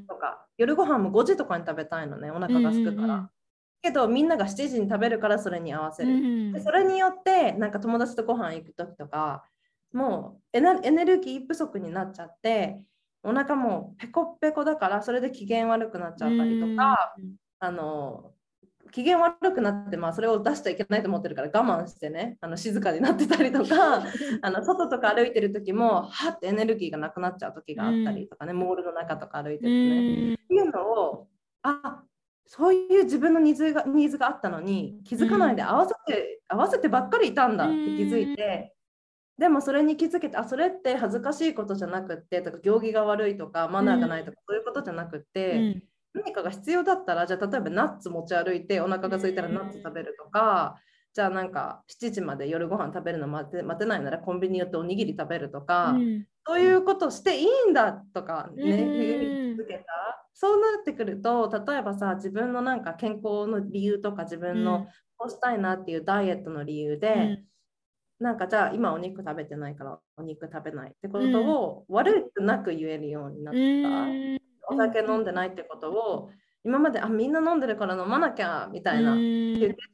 [0.07, 3.31] とか、夜ご飯も5時とかに食べたいのねお腹がすくから、
[3.83, 9.45] けどみんなが7時に食べるからそれに合わせる、うん、でそれによってなんか友達とご飯行く時とか
[9.93, 12.85] もうエネルギー不足になっちゃって
[13.23, 18.33] お腹もペコペコだからそれで機嫌悪くなっちゃったりとか、うん、あの
[18.91, 24.05] 機嫌悪くなって、まあ、それを出しちゃいけないと思ってるから我慢してねあの静かになってたりとか
[24.43, 31.29] あの外とか歩いてる時もはってエネルギーがなくなっちゃう時があったりとかね、うん、モールの中とか歩いててね、っていうのを
[31.63, 32.03] あ
[32.47, 38.75] そういう自分のニーズがニーズがあったのに気づかないで合わせて、うん、合わせてばっかりいたんだって気づいて、
[39.39, 45.81] でもそれに気づけてあそれって恥ずかしいことじゃなくってとか行儀が悪いとかマナーがないとか、そういうことじゃなくって、
[46.15, 50.77] 何かが必要だったらじゃあ例えばナッツ持ち歩いてお腹が空いたらナッツ食べるとか、
[51.13, 59.85] じゃあなんか7時まで夜ご飯食べるの待て待てないならコンビニ寄っておにぎり食べるとか、うん、そういうことしていいんだとかね、うん、気づけた？
[60.35, 64.87] そうなってくると例えばさ自分のなんか健康の理由とか自分の
[65.17, 67.13] こうしたいなっていうダイエットの理由で、
[68.21, 73.59] うん、なんかじゃあ今お肉食べてないからお肉食べないってことを悪くなく言えるようになった、
[74.71, 76.31] お酒飲んでないってことを
[76.65, 79.17] 今まであみんな飲んでるから飲まなきゃみたいな。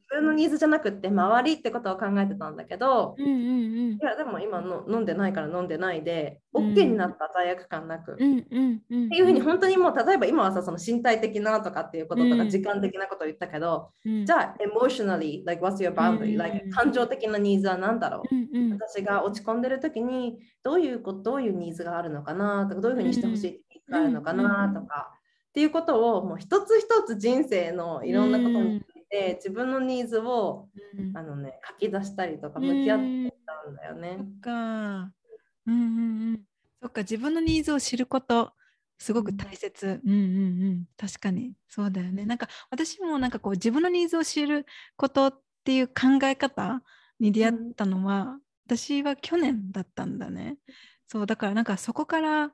[0.08, 25.12] 自分のニーズじゃなくって周りってことを考えてたんだけど、うんうんうん、いやでも今の飲んでないから飲んでないで OK になった罪悪感なく、うんうんうん、っていうふうに本当にもう例えば今はさその身体的なとかっていうこととか時間的なことを言ったけど、うん、じゃあ emotionally like what's your boundary、うん、like 感情的なニーズは何だろう、うんうん、私が落ち込んでる時にどういうことどういうニーズがあるのかなとかどういうふうにしてほしいってあるのかなとか。
[25.48, 30.68] っていうことをもう一つ一つ人生のいろんなことについて、自分のニーズを、
[31.14, 34.16] あのね、書き出したりとか向き合ってたんだよね。
[34.18, 35.12] そっか、うん
[35.66, 35.72] うんう
[36.34, 36.40] ん、
[36.82, 38.52] そっか自分のニーズを知ること
[38.98, 40.00] すごく大切。
[40.04, 40.20] うんうんう
[40.72, 40.84] ん。
[40.96, 41.54] 確かに。
[41.68, 42.24] そうだよね。
[42.24, 44.66] なんか私もなんかこう自分のニーズを知る
[44.96, 46.82] ことっていう考え方
[47.20, 50.56] に出会ったのは、うん、私は去年だったんだね。
[51.06, 52.52] そうだからなんかそこから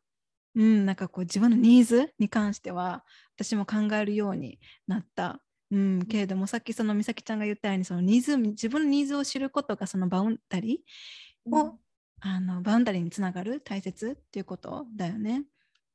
[0.55, 3.05] うん、なんかこう自分のニーズに関しては
[3.37, 5.41] 私も考えるようになった。
[5.71, 11.79] うん、けれどもさっきその美咲ちゃんが言ったようにそのニーズ自分のニーズを知ることがそのバウンダリーを、うん、
[12.21, 15.45] あのバウンダリーにつながる大切っていうことだよね。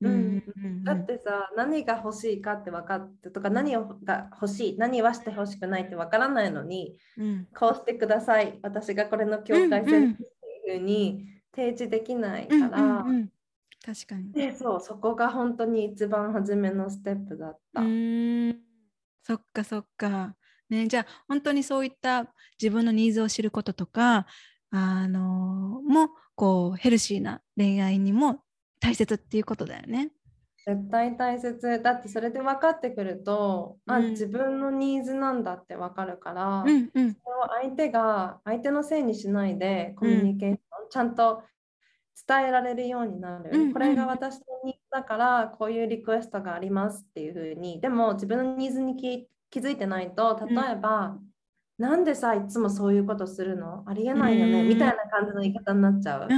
[0.02, 8.60] うん、うん、だってさ何が欲しいかって分かってとか何が欲しい何はして欲しくないって分からないのに、うん、こうしてください。
[8.64, 10.24] 私がこれの境界線って
[10.72, 13.30] いうふうに提示できないから、うんうんうん、
[13.88, 14.34] 確かに。
[14.34, 17.82] で、そう、そこが本当に一番初めのステップだった。
[19.24, 20.36] そっかそっか。
[20.70, 22.26] ね、じゃあ本当にそういった
[22.62, 24.28] 自分のニーズを知ることとか、
[24.72, 25.22] あの
[25.88, 28.42] もこうヘルシーな恋愛にも
[28.82, 30.12] 大切っていうことだよね。
[30.66, 37.14] 絶対大切だってそれで分かってくると、うん、あ自分のニーズなんだって分かるから、うんうん、それを
[37.62, 41.44] 相手が相手のせいにしないでコミュニケーション、うん、ちゃんと
[42.28, 47.80] 伝えられるようになる、うんうん、これが私のニーズだからこういうリクエストがありますっていうふうに。
[47.80, 51.18] でも自分のニーズに気づいてないと例えば、
[51.80, 53.84] うん、なんでさいつもそういうことするの？
[53.86, 56.24] ありえないよね、みたいな感じの言い方になっちゃう。
[56.24, 56.36] あり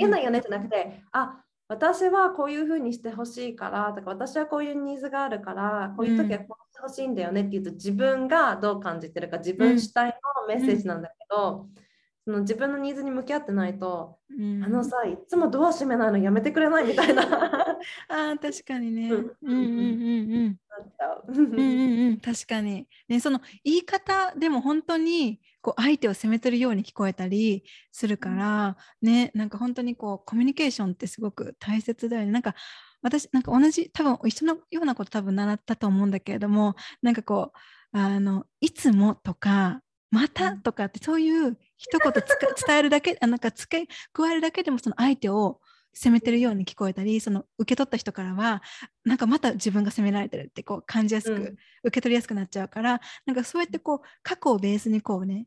[0.00, 11.74] えないよねじゃなくてあ私はこういうふうにしてほしいからとか私はこういうニーズがあるからこういう時はこうてほしいんだよねって言うと自分がどう感じてるか自分主体のメッセージなんだけど、うん、
[12.28, 17.24] その自分のニーズに向き合ってないと、うん、あのさいつもドア閉めないのやめてくれないみたいな
[18.10, 19.10] あ確かにね。
[19.10, 20.58] うんうんうんうん。
[21.28, 22.86] うんうんうん確かに。
[23.08, 32.32] ねその言い方でも本当にこう相手を責めてるように聞こえたりするから、ねなんか本当にこうコミュニケーションってすごく大切だよね。
[32.32, 32.54] なんか
[33.00, 39.80] 私なんか同じ多分一緒のようなこと多分習ったと思うんだけれどもなんかこうあのいつもとか
[40.10, 40.56] また？
[40.56, 42.12] とかってそういう一言
[42.66, 45.60] 伝えるだけなんか付け加えるだけでもその相手を
[45.92, 48.62] 責めてるように聞こえたりその受け取った人からは
[49.04, 55.46] なんかまた自分が責められてるってこう感じやすく、うん、受け取りやすくなっちゃうからなんかそうやってこう過去をベースにこうね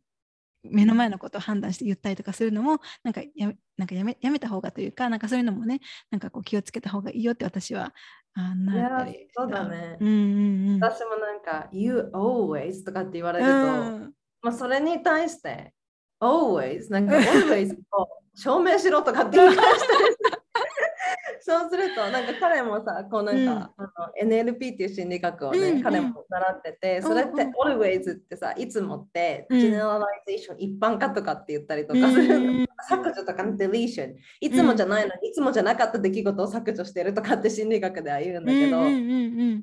[0.63, 5.79] 目の前のことを判断して言ったりとかするのもなんかやなんかやめやめた方がというかなんかそういうのもね
[6.11, 7.93] なんかこう気をつけた方がいいよって私は
[8.33, 15.73] あなったりそうだね、うんうんうん、私もなんか「You always」とかって言われると、うん、まあ、それに対して
[16.21, 20.41] always なんか always を証明しろとかって言い返したり
[21.41, 32.39] そうするとなんか彼もさこうなんか、うん、あの NLP っていう心理学をね、うんうん、彼も習っててそれって always ってさいつもって generalization、うん、一般化とかって言ったりとかする。
[32.39, 38.77] の、うん、削除とかの deletion いつもじゃないのに、いつもじゃなかった出来事を削除してるとかって心理学では言うんだけど、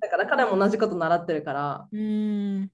[0.01, 2.71] だから彼も同じこと習ってるから、うん、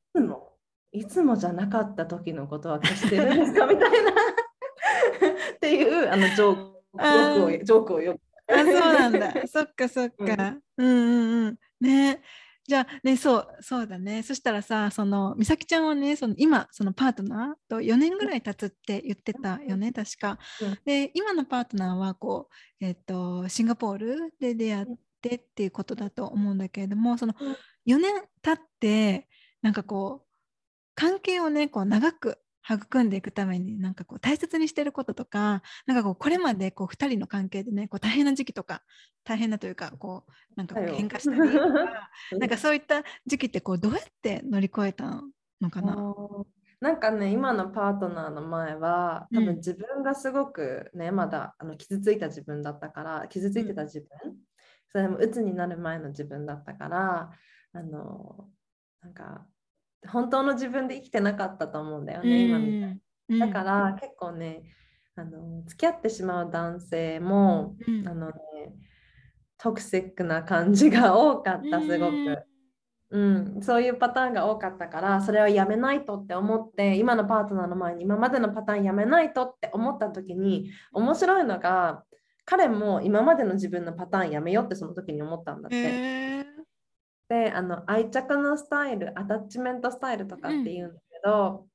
[0.95, 3.67] いつもじゃなかった時のことは消してるんですか？
[3.67, 4.11] みたいな。
[5.55, 8.21] っていうあのジョークをジョークをよく
[8.53, 9.33] あそうなんだ。
[9.49, 10.57] そっかそっか。
[10.77, 11.59] うん、うんうんうん。
[11.81, 12.23] ね。
[12.67, 14.23] じゃあねそうそうだね。
[14.23, 20.39] そしたらさその美咲ちゃんはねその今そのパートナーと4年ぐらい経つって言ってたよね確か。
[20.85, 22.49] で今のパートナーはこ
[22.81, 24.87] う、えっとシンガポールで出会っ
[25.21, 27.35] てっていうことだと思うんだけれどもその
[27.87, 29.29] 4年経って
[29.61, 30.24] なんかこう
[30.95, 32.39] 関係をねこう長く
[32.69, 38.83] 育んでいくためになんかこう大切にしてることとかなんかこうこれまでこう2人の関係でねこう大変な時期とか
[39.23, 45.23] 大変なというかこうなんか喧嘩したりとか なんかそういった時期ってこうどうやって乗り越えた
[45.61, 46.15] のかな？
[46.81, 54.37] なんかね今のパートナーの前は多分自分がすごくね、うん、まだあの傷ついた自分だったから傷ついてた自分、うん、
[54.89, 57.31] それも鬱になる前の自分だったから
[57.73, 58.49] あの
[59.01, 59.47] なんか
[60.09, 63.39] 本当の自分で生きてなかったと思うんだよね、今みたいに。
[63.39, 64.63] だから結構ね
[65.17, 68.35] あの付き合ってしまう男性も、うん、あのね
[69.59, 72.39] トクシックな感じが多かったすごく、
[73.11, 82.03] うん、そういうパターンが多かったからそれはやめないとって思って今のパートナーの前に今までのパターンやめないとって思った時に面白いのが
[82.45, 85.77] 彼も今までの自分のパターンやめようってその時に思ったんだって。
[85.77, 86.24] えー
[87.29, 91.67] であの愛着のスタイルアタッチメントスタイルとかっていうんだけど、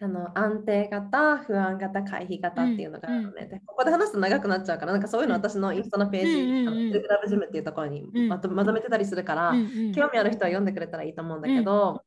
[0.00, 9.52] うん、あの安定型不安型回避型っていうのがあるのね、うん、でここで話すと長くなっちゃうからなんかそういうの私のインスタのページ、うん、テレグラブジムっていうところにまとまとめてたりするから、
[9.94, 12.02] 興味ある人は読んでくれたらいいと思うんだけど、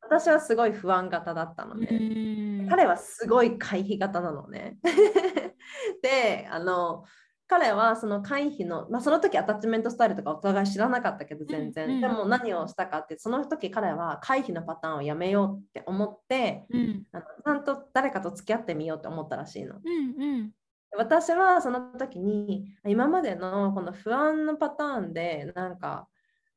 [0.00, 4.78] 私はすごい不安型だったのね、彼はすごい回避型なのね。
[6.02, 7.04] であの
[7.48, 19.76] 彼はその回避の、まあ、その時アタッチメントスタイルとかお互い知らなかったけど全然、うんうん、でも何をしたかってその時彼は回避のパターンをやめようって思って、うん、あのちゃんと誰かと付き合ってみようって思ったらしいの。
[19.76, 20.50] うんうん、
[20.96, 26.06] 私はその時に今までのこの不安のパターンでなんか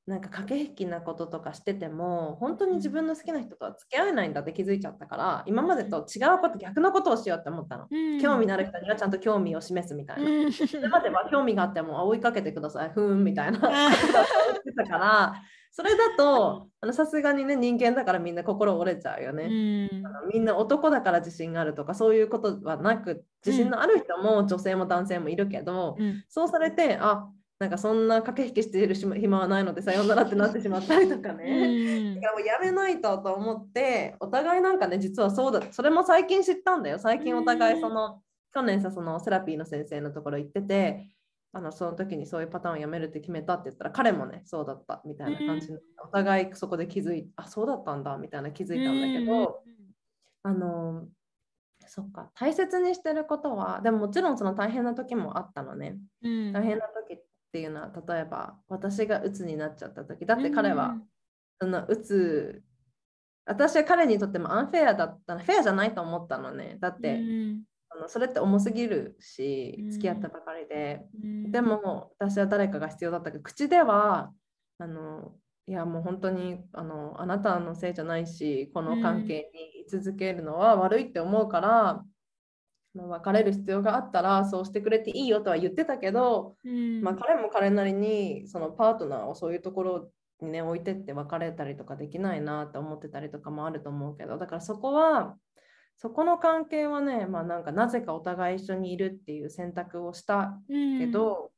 [0.08, 12.90] なんか駆け引きなこととかしてても本当に自分の好きな人とは付き合えないんだって気づいちゃったから今までと違うこと逆のことをしようって思ったの、うん、興味のある人にはちゃんと興味を示すみたいな、うん、それまでは興味があっても追いかけてください。
[12.90, 13.60] ふーんみたいな。
[13.62, 15.34] ことしてたから
[15.72, 19.90] それだとさすがにね人間だからみんな心折れちゃうよね、うん、
[20.34, 25.98] みんな男だから自信があるとかそういうことはなく自信のある人も女性も男性もいるけど、
[26.28, 27.28] そうされてあ
[27.62, 32.16] なんかそんな駆け引きしている暇はないのでさよならってなってしまったりとかね。
[32.16, 36.98] だからもうやめないとと思ってお互いなんかね実はそうだそれも最近知ったんだよ。
[36.98, 41.06] 最近お互いその去年さそのセラピーの先生のところ行ってて
[41.54, 49.62] あのその時にそういうパターンをやめるって決めたって言ったら彼もねそうだったみたいな感じでお互いそこで気づいあそうだったんだみたいな気づいたんだけど
[50.42, 51.06] あの
[51.86, 60.96] そっか大切にしてることはでももちろんその大変な時もあったのね、うん、大変な時っていうのは例えば私が鬱になっちゃった時だって彼は、
[61.60, 62.62] その鬱
[63.46, 66.78] 私は彼にとってもアンフェアだったフェアじゃないと思ったのね。
[66.80, 67.20] だって、
[67.90, 71.02] あのそれって重すぎるし付き合ったばかりで、
[71.52, 74.32] でも私は誰かが必要だったけど口では
[74.78, 75.34] あの
[75.68, 82.04] いやもう本当にあのあなたのせいじゃないしこの関係に居続けるのは悪いって思うから、
[82.96, 90.10] うん、別れる必要があったらそうしてくれていいよとは言ってたけど、うん、まあ、彼も彼なりにそのパートナーをそういうところ
[90.42, 95.36] にね置いてって別れたりとかできないなって思ってたりとかもあると思うけどだからそこは
[95.98, 101.50] そこの関係はねまあなんかなぜかお互い一緒にいるっていう選択をしたけど、うん、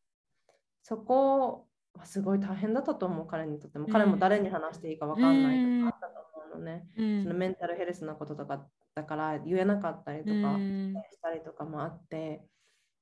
[0.83, 8.65] そこはすごい大変だったと思う彼にとっても、彼も誰に話していいか分かんないとかあったと思うのね、うん、そのメンタルヘルスのこととか
[8.95, 12.43] だから言えなかったりとかしたりとかもあって、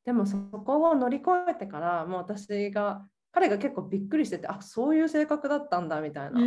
[0.05, 6.39] でもそこを乗り越えてからもう私が彼が結構びっくりしててあそういう性格だったんだみたいな。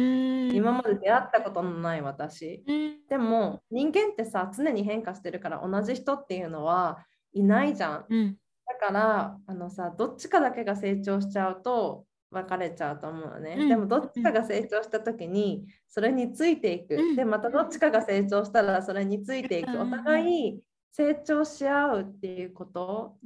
[0.52, 2.62] 今まで出会ったことのない私。
[3.08, 6.98] でも人間ってさ常に変化してるから同じ人っていうのは
[7.32, 8.36] いないじゃん、うん、
[8.66, 19.70] だからあのさどっちかだけが成長しちゃうと別れちゃうと思うのね、うん、でもどっちかが成長した時にそれについていく、うん、でまたどっちかが成長したらそれについていく。
[19.80, 20.60] お互い
[20.92, 23.16] 成長し合うっていうこと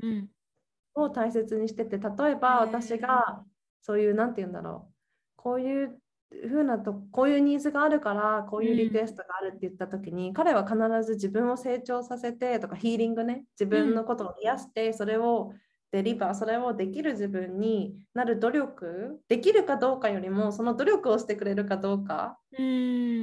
[0.95, 3.43] を大切にしてて例えば私が
[3.83, 4.95] そういう何て言うんだろう。
[5.37, 5.99] こういう
[6.31, 13.45] 風なとこういうニーズがあるからこういうリクエストがあるって言った時に、うん、彼は必ず自分を成長させてとかヒーリングね。
[13.59, 15.53] 自分のことを癒してそれを
[15.93, 23.23] デリバーそれをできる自分になる努力できるかどうかよりもその努力をしてくれるかどうか、うん、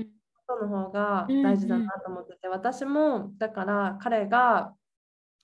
[0.62, 4.74] の方が大事だなと思ってて、私もだから彼が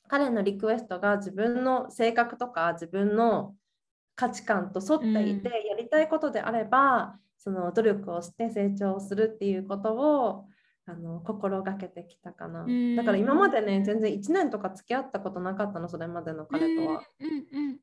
[0.08, 3.56] 彼のリクエストが自分の性格とか自分の
[4.16, 10.46] 価値観と沿っていて、やりたいことであればその努力をして成長するっていうことを
[10.92, 12.66] あの心がけてきたかな、
[12.98, 17.30] だから今までね全然1年とか付き合ったことなかったのそれまでの彼とは、うん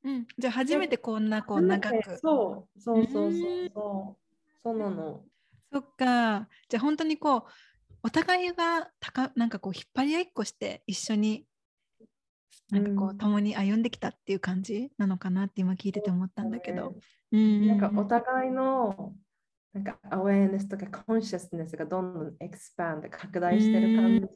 [0.04, 4.28] うんうん、じゃあ初めてこんなこう長くそうそうそうそうそう。
[4.62, 5.22] そうなの。
[5.72, 6.48] そっか。
[6.68, 7.42] じゃあ本当にこう
[8.02, 11.46] お互いがたかなんかこう引っ張り合いっこして一緒に
[12.70, 16.94] なんかこう、うん、共に歩んできたっていう感じなのかなって今聞いてて思ったんだけど。
[17.30, 19.14] うん、なんかお互いの
[19.75, 24.27] なんかアウェーネスとかコンシャスネスがどんどんエクスパンで拡大してる感じ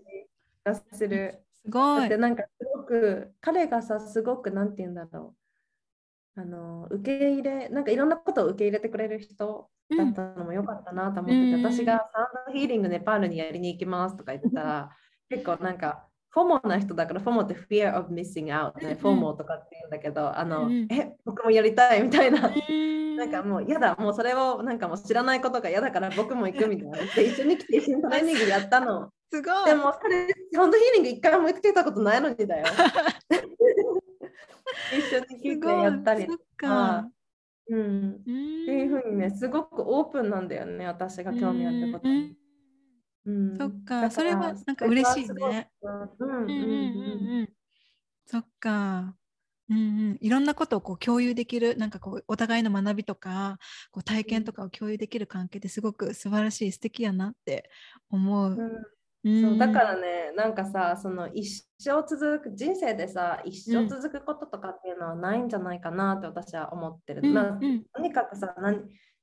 [0.65, 1.45] がする。
[1.65, 2.09] すごい。
[2.09, 5.35] でなんかすごく彼がさすごくなんて言うんだろ
[6.37, 6.41] う。
[6.41, 14.91] あの受け入れなんかいろんなことを受け入れてくれる人だったのも良かったなと思ってて、うん、私がサウンドヒーリングネパールにやりに行きますとか言ってたら
[15.29, 22.51] 結構なんかフォモな人だから、フォモって fear of missing out ね、フォモとかって言うんだけど、あの、え、僕もやりたいみたいな、
[23.23, 26.97] なんかもう嫌だ、もうそれをなんかもう知らないことが嫌だから僕も行くみたいな。
[27.15, 29.11] で、一緒に来て一緒にトレーニングやったの。
[29.31, 29.65] すごい。
[29.65, 32.67] でも、それ、サウンドヒーリング一回も行ってたことないのにだよ。
[34.93, 37.09] 一緒に来てやったりとか。
[37.69, 42.37] うん、っていうふうにね、すごくオープンなんだよね、私が興味あることに。
[43.25, 45.71] うん、そっか、それはなんか嬉しいね。
[48.27, 49.15] そっか。
[49.71, 49.81] うんう
[50.15, 53.59] ん、いろんなことをこう共有できるなんかこうお互いの学びとか
[53.91, 57.71] こう体験とかを共有できる関係ってすごく素晴らしい素敵やなって
[58.11, 58.57] 思う。
[59.25, 67.23] うん、そうだからねなんかさその一生続く人生でさ一生続くこととかっていうのはないんじゃないかなって私は思ってる。
[67.25, 67.59] うん、まあ、
[67.95, 68.83] とにかくさ何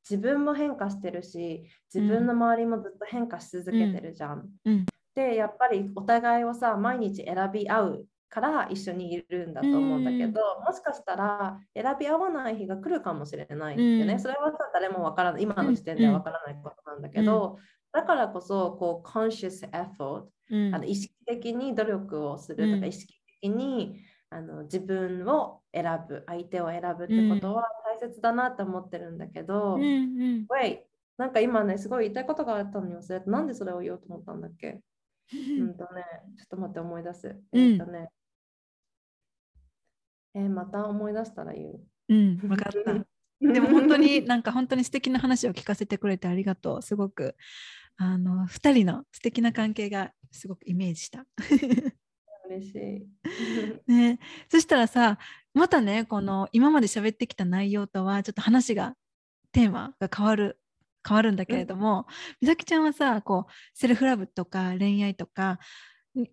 [0.09, 4.49] 自分も変化してるし自分の周りもずっと変化し続けてるじゃん。
[4.65, 4.85] うん、
[5.15, 14.19] でやっぱりお互いをさ毎日選び合うから一緒にいるんだと思うんだけど、もしかしたら選び合わない日が来るかもしれないよね。
[14.19, 15.43] それはさ誰もわからない。
[15.43, 17.57] 今の時点ではわからないことなんだけど、
[17.91, 20.26] だからこそこう conscious effort、
[20.73, 23.99] あの意識的に努力をするとか、意識的に
[24.30, 29.85] あの自分を選ぶ相手を選ぶってことは大切だなって思ってるんだけど、うんう
[30.41, 30.47] ん、
[31.18, 34.80] なんか今ねすごい言いたいことがあったのに忘れてなんでそれを言おうと思ったんだっけ？
[35.60, 36.03] うんとね
[36.38, 38.10] ちょっと待って思い出す、うん、えっとね
[40.40, 41.80] えー、また思い出したら言う。
[42.10, 42.94] うん分かった。
[43.53, 46.82] でも本当になんか本当に素敵な話を聞かせてくれてありがとう。
[46.82, 47.36] すごく
[47.98, 51.26] あの2人の素敵な関係がすごくイメージした。
[52.49, 53.07] 嬉しい。
[53.91, 55.20] ね、そしたらさ
[55.53, 58.95] またねこの今まで喋ってきた内容とはちょっと話が
[59.52, 60.60] テーマが変わる
[61.07, 62.07] 変わるんだけれども、
[62.41, 65.60] 美咲ちゃんはさこうセルフラブとか恋愛とか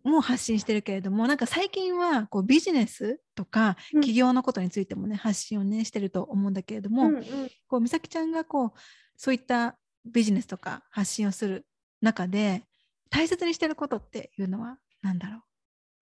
[0.04, 7.24] も発信してるけれどもなんか最近はこうビジネスとか起業のことについてもね、うん、発信をねしてると思うんだけれども、うんうん、
[7.68, 8.70] こう美咲ちゃんがこう
[9.16, 11.66] そういったビジネスとか発信をする
[12.00, 12.64] 中で
[13.10, 15.38] 大切にしてることっていうのは何だろ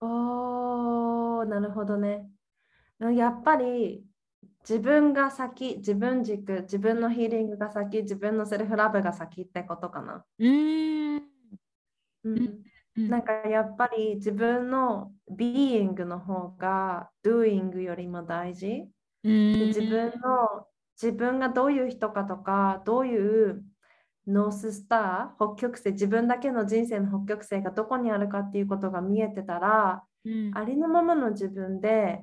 [0.01, 0.07] う？
[0.07, 2.27] おー、なるほどね。
[3.01, 4.05] やっぱり
[4.69, 10.25] 自分が先、自分軸、自分のヒーリングが先、自分のセルフラブが先ってことかな。
[10.39, 11.17] うん。
[11.17, 12.63] うん、
[12.97, 18.85] なんかやっぱり自分のビーイングの方が doing よりも大事。
[19.23, 19.31] で
[19.67, 20.67] 自分の
[21.01, 23.65] 自分がどういう人かとかどういう
[24.27, 32.23] ノーススター北極星自分だけの人生の北極星がどこにあるかっていうことが見えてたら、うん、ありのままの自分で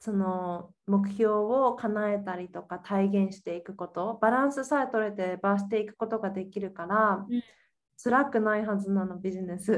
[0.00, 7.42] その目標を叶えたりとか体現していくことバランスさえ取れてばしていくことができるから、うん、
[7.96, 9.72] 辛くないはずなのビジネス。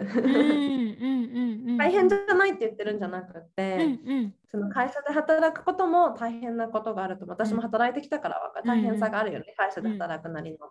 [1.79, 10.71] 大変じゃないって言ってるんじゃなくて、うんうん、その会社で働くことも大変なことがあると私も働いてきたから大変さがあるよね、会社で働くなりの。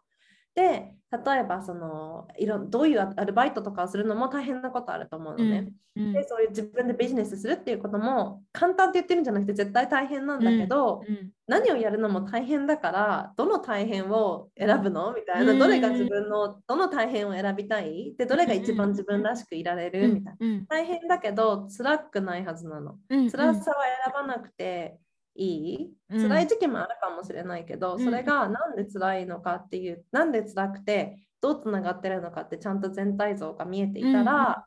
[0.55, 15.13] で例えばそのいろどういうアルバイトとかをするのも大変なことあると思うのね、うんうん、でそういう自分でビジネスするっていうことも簡単って言ってるんじゃなくて絶対大変なんだけど、うんうん、何をやるのも大変だからどの大変を選ぶの？
[15.13, 18.13] みたいな、どれが自分のどの大変を選びたい？
[18.17, 20.15] でどれが一番自分らしくいられる？
[20.15, 24.97] みたいな、大変だけど辛くないはずなの、辛さは選ばなくて
[25.35, 25.93] いい？
[26.09, 34.65] 辛い時期もあるかもしれないけど、うん、それが何で辛いのかっていう何で辛くてどうつながってるのかってちゃんと全体像が見えていたら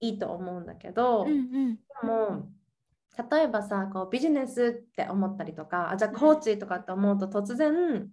[0.00, 2.48] いいと思うんだけど、うんうん、でも
[3.30, 8.08] 例えばさこうビジネスって思ったりとかあじゃあコーチとかって思うと突然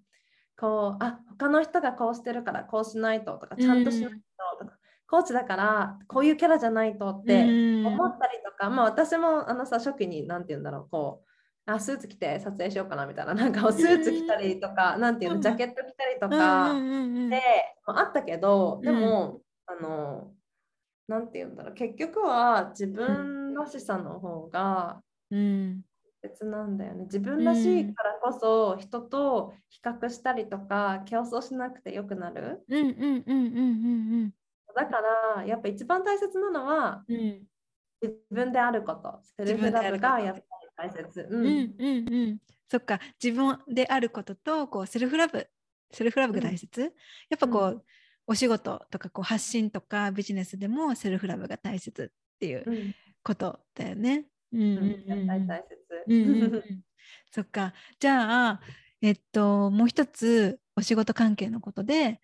[0.59, 4.17] こうあ他の人がこうしてるからこうしないととかちゃんとしないと
[4.59, 11.26] とか、コーチだからこういうキャラじゃないとって思ったりとか、まあ私もあのさ初期に何て言うんだろうこう
[11.69, 13.33] あスーツ着て撮影しようかなみたいな。
[13.33, 16.73] なんかスーツ着たりとか、なんていうのジャケット着たりとか
[17.29, 17.41] で、
[17.85, 20.31] あったけどでも、あの
[21.07, 21.73] なんていうんだろう。
[21.73, 25.01] 結局は自分らしさの方が
[26.21, 27.03] 別なんだよね。
[27.03, 32.63] 自分らしいからこそ人と比較したりとか競争しなくてよくなる。
[34.75, 35.01] だか
[35.35, 37.41] らやっぱ一番大切なのは、うん、
[38.01, 39.19] 自分であること。
[39.23, 40.41] self-loveがやっぱ
[40.77, 41.27] 大切。
[41.29, 42.37] うん、うん、うんうん。
[42.69, 42.99] そっか。
[43.21, 45.47] 自分であることとこう self-love
[45.91, 46.91] self-loveが大切、うん、や
[47.35, 47.81] っぱこう、うん、
[48.27, 52.93] お仕事とかこう発信とかビジネスでも self-loveが大切っていう
[53.23, 54.25] ことだよね。
[54.53, 55.63] うん、大切。
[57.31, 57.73] そっか。
[57.99, 58.61] じゃあ
[59.01, 62.19] えっともう一つお仕事関係のことで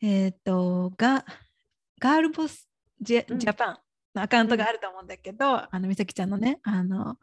[0.00, 1.24] えっとガ
[1.98, 2.68] ガールボス
[3.00, 3.78] ジャ,、ジャパン
[4.14, 7.16] のアカウントがあると思うんだけど、あの美咲ちゃんのねあの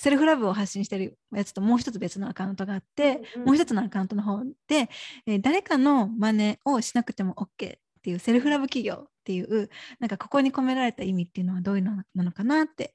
[0.00, 4.88] セルフラブを発信してるやつともう一つ別のアカウントがあって、うんうん、もう一つのアカウントの方で、
[5.26, 7.44] えー、誰かの真似をしなくても OK
[7.76, 9.68] っていうセルフラブ企業っていう
[9.98, 12.94] なんかここに込められた意味っていうのはどういうのなのかなって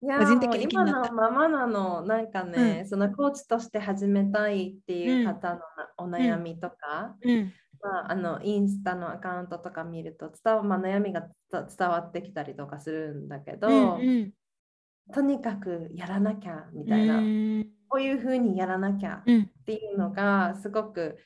[0.00, 5.60] 個人的に今のままなのなんかね、うん、そのコーチとして始めたいっていう方の
[5.96, 7.30] お悩みとか、うん。
[7.30, 7.52] うん、
[7.82, 14.32] まあ、あのインスタのアカウントとか見ると伝わ、まあ、悩みが伝わってきたりとかするんだけど、うんうん、
[15.14, 17.16] とにかくやらなきゃみたいな、
[17.88, 21.18] こういうふうにやらなきゃっていうのがすごく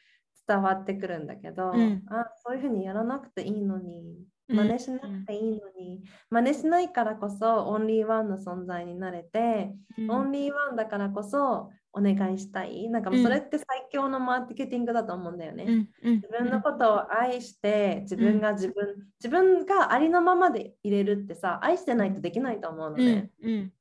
[0.46, 4.16] 伝わってくるんだけど、うん、あそういうふうにやらなくていいのに
[4.48, 12.88] 真似しなくていいのに、うん、真似しないからこそオンリーワンの存在になれて、うん、オンリーワンだからこそお願いしたい。
[12.88, 18.74] なんかもうそれって最強のマーケティングだと思うんだよね、自分のことを愛して自分が自分、
[19.22, 23.30] 自分がありのままで入れるってさ愛してないとできないと思うのね、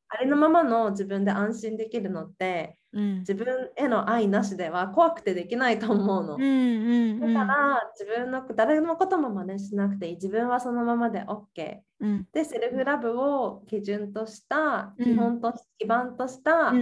[0.09, 6.35] ありのままの自分で安心できるのって、うん、自分への愛なしでは怖くてできないと思うの。
[6.35, 10.13] うんうんうん、だから自分の誰のことも真似しなくていい。
[10.15, 16.73] 自分はそのままで OK、うん、でセルフラブを基準とした基本と、基盤とした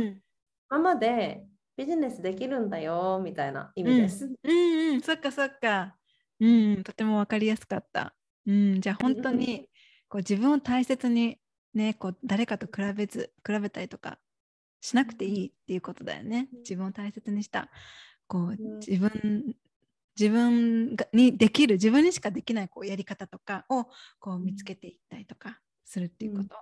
[0.69, 1.45] ままで
[1.77, 4.25] ビジネスできるんだよみたいな意味です。
[4.25, 5.95] うん、うん、そっかそっか。
[6.39, 8.15] うん、とても分かりやすかった。
[8.47, 9.67] うん、じゃあ本当に
[10.07, 11.37] こう自分を大切に
[11.73, 14.17] ね、こう誰かと比べず比べたりとか
[14.81, 16.47] しなくていいっていうことだよね。
[16.59, 17.69] 自分を大切にした。
[18.27, 19.55] こう自分
[20.19, 23.87] 自分がにできる自分にしかできないこうやり方とかを
[24.19, 26.55] こう見つけていったりとかするっていうこと。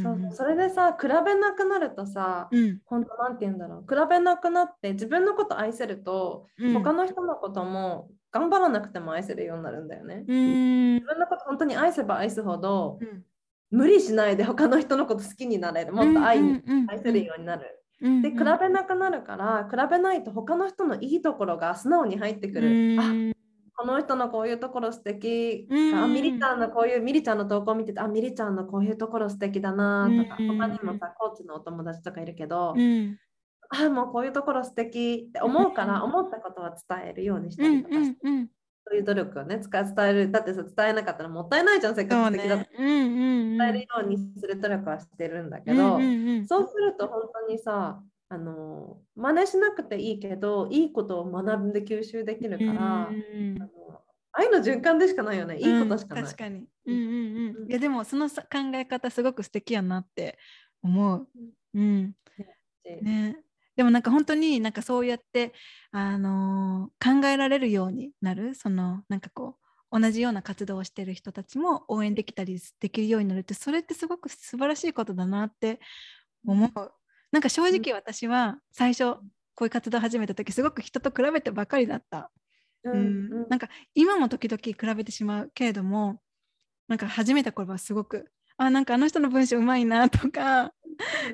[0.00, 3.80] そうそれでさ比べなくなるとさ、うん、本当なんて言うんだろう。
[3.82, 10.22] 比べなくなって自分のこと愛せると、うん、他の人のことも頑張らなくても愛せるようになるんだよね。
[10.28, 13.24] 自分のこと本当に愛せば愛すほど、うん
[13.70, 15.92] 無理しないで他の人のこと好きになれる。
[15.92, 17.82] もっと愛に愛せるようになる。
[18.00, 22.96] で比べなくなるから比べないと他の人のいいところが素直に入ってくる。
[23.00, 23.12] あ
[23.78, 32.74] この人のこういうところ素敵、あミリちゃんのこういうミリちゃんの投稿を見ててあミリちゃんのこういうところ素敵だなとか、他にもさコーチのお友達とかいるけど、
[33.68, 38.18] あもうこういうところ素敵って思うから思ったことは伝えるようにしたりとかして、
[38.88, 45.98] そういう努力をね伝えるだってさ伝えなかったらもったいないじゃんせっかく素敵だった、伝えるようにする努力はしてるんだけど、
[46.46, 54.00] そうすると本当にさあの真似しなくていいけどいいことを学んで吸収できるから、あの
[54.32, 55.58] 愛の循環でしかないよね。
[55.58, 56.24] いいことしかない。
[56.24, 56.94] 確かに、うん。
[56.94, 58.36] うんうん、いやでもその考
[58.74, 60.38] え方すごく素敵やなって
[60.82, 61.26] 思う。
[61.74, 62.14] うん、
[63.02, 63.36] ね
[63.76, 65.52] でもなんか本当になんかそうやって、
[65.92, 69.56] あのー、考えられるようになるそのなんかこ
[69.92, 75.80] う同じような活動をしてる人たちも応援できたりできるようになるってそれってすごく素晴らしいことだなって
[76.46, 76.92] 思う。
[77.32, 79.16] なんか正直私は最初
[79.54, 82.30] こういう活動を始めた時すごく人と比べてばかりだった。
[82.84, 82.96] うん、う
[83.46, 86.20] ん、なんか今も時々比べてしまうけれども
[86.88, 90.72] なんか始めた頃はすごくあなんかあの人の文章うまいなとか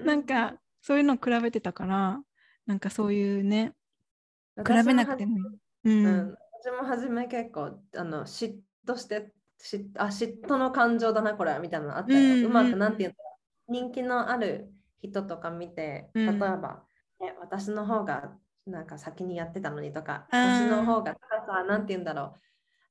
[0.05, 2.21] なんかそういうのを比べてたから
[2.67, 3.73] なんかそういうね
[4.57, 5.45] 比べなくてもいい。
[5.85, 8.55] うん、うん、私も初め結構あの嫉
[8.87, 9.33] 妬して
[9.63, 13.73] 嫉あ嫉妬の感情だなこれみたいなのあったよ、うん、うまくなんて言うんだろう。
[13.73, 16.83] 人気のある人とか見て例えば、
[17.21, 18.33] うん、え私の方が
[18.67, 21.17] なんか先にやってたのにとか私の方が
[21.47, 22.41] さなんて言うんだろう。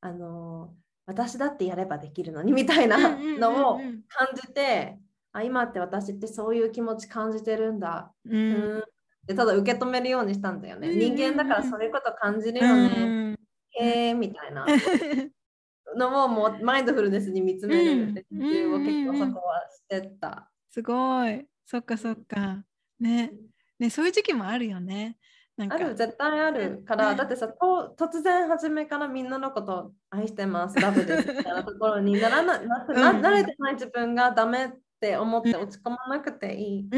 [0.04, 0.74] あの
[1.06, 4.98] 私だってやればできるのにみたいなのを感じて、
[5.34, 8.84] あ今って私ってそういう気持ち感じてるんだ、うん、うん
[9.32, 10.94] でただ受け止めるようにしたんだよね。
[10.94, 13.38] 人間だからそういうこと感じるよね。
[13.74, 14.66] へえみたいな
[15.96, 20.50] のをもうマインドフルネスに見つめる練習を結構そこはしてた。
[20.70, 21.46] すごい。
[21.66, 22.64] そっかそっか。
[23.00, 23.32] ね。
[23.80, 25.18] ねそういう時期もあるよね。
[25.58, 27.48] ある絶対あるから、だってさ
[27.98, 36.92] 突然初めからみんなのこと愛してますラブですみたいなところにならなな慣れてない自分がダメって思って落ち込まなくていい。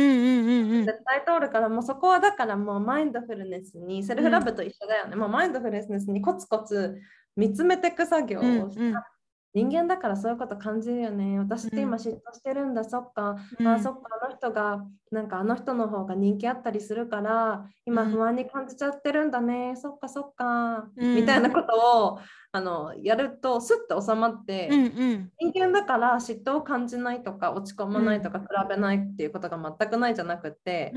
[0.86, 5.16] 絶対通るから、もうそこはだからもうマインドフルネスに、セルフラブと一緒だよね。
[5.16, 7.00] もうマインドフルネスにコツコツ
[7.38, 9.13] 見つめていく作業をした
[9.54, 11.38] 人間だからそういうこと感じるよね。
[11.38, 22.20] 私って今嫉妬してるんだ、うん、そっか、うん、あそっか、あの人が、なんかあの人の方が人気あったりするから、今不安に感じちゃってるんだね、うん、そっかそっか、みたいなことを
[22.52, 30.94] あのやるとスッと収まって、うんうん、人間だから嫉妬を感じないとか落ち込まないとか比べないっていうことが全くないじゃなくて、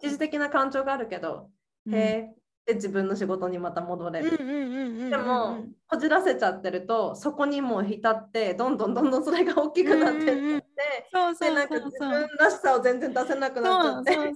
[0.00, 1.48] 一時的な感情があるけど、
[1.90, 5.10] へえで自分の仕事にまた戻れる。
[5.10, 10.66] でもこじらせちゃってるとそこにもう浸ってどんどんどんどんそれが大きくなっていって、
[11.12, 14.34] 自分らしさを全然出せなくなっちゃって。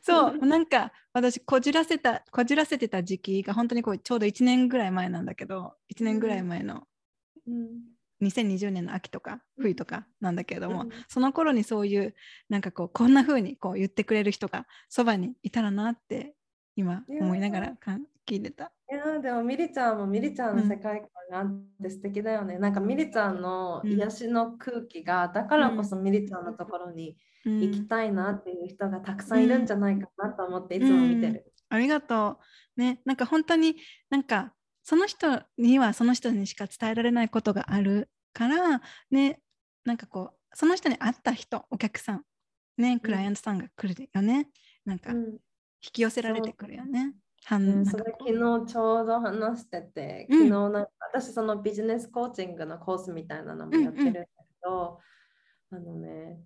[0.00, 6.84] そう、 なんか私こじらせたこじらせてた時期が本当にこうちょうど1年ぐらい前なんだけど1年ぐらい前の、
[7.46, 7.92] うん、
[8.22, 12.14] 2020年の秋とか冬とかなんだけれども、うん、その頃にそういう
[12.48, 16.34] なんかこうこんな風にこう言ってくれる人がそばにいたらなって
[16.76, 18.72] 今思いながらかん聞いてた。
[18.90, 22.56] いやでもミリちゃんもミリちゃんの世界観があって素敵だよね。
[22.56, 31.52] うん、なんかミリちゃんの癒しの空気が、だからこそミリちゃんのところに行きたいなっていう人がたくさんいるんじゃないかなと思っていつも見てる。
[31.68, 32.38] ありがと
[32.76, 32.80] う。
[32.80, 33.76] ね、なんか本当に
[34.10, 38.80] なんかその人にはその人にしか伝えられないことがあるから
[39.10, 39.40] ね、
[39.84, 42.22] なんかこうその人に会った人、お客さん、
[42.76, 44.48] ね、クライアントさんが来るよね。
[44.84, 45.12] なんか、
[45.82, 47.14] 引き寄せられてくるよね。
[47.48, 54.28] それ昨日ちょうど話してて、昨日なんか、私そのビジネスコーチングのコースみたいなのもやってるんだけ
[54.62, 55.00] ど、
[55.72, 56.38] うんうん、あのね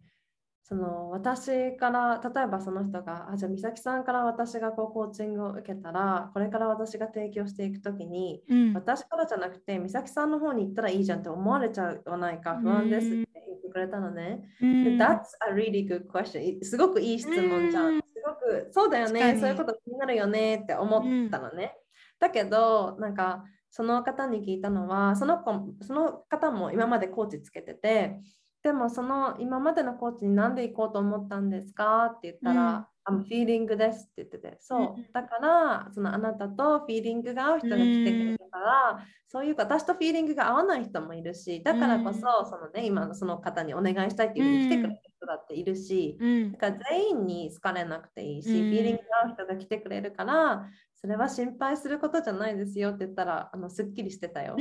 [0.69, 13.27] その私から例えばその人があじゃあ美咲さんから私がこうコーチングを受けたらこれから私が提供していく時に、うん、私からじゃなくて美咲さんの方に行ったらいいじゃんって思われちゃわないか不安ですって言っ
[13.63, 14.43] てくれたのね。
[14.61, 15.19] うん、That's
[15.49, 16.65] a really good question.
[16.65, 18.01] すごくいい質問じゃん。
[18.27, 21.77] すごくそうだよねそういうこと気になるよねって思ったのね。
[22.19, 28.21] だけどなんかその方に聞いたのはその子その方も今までコーチつけてて
[28.67, 32.07] でもその今までのコーチに何で行こうと思ったんですか？
[32.07, 42.21] って言ったら、うん、I'm feeling ですって言ってて、そう、だからそのあなたとフィーリングが合う人が来てくれるから、うん、そういう私とフィーリングが合わない人もいるし、だからこそ、
[42.51, 46.19] そのね、今のその方にお願いしたいっていうふうに来てくれる人だっているし、
[46.51, 50.67] だから全員に好かれなくていいし、フィーリングが合う人が来てくれるから、
[50.97, 54.57] それは心配することじゃないですよって言ったら、あのすっきりしてたよ。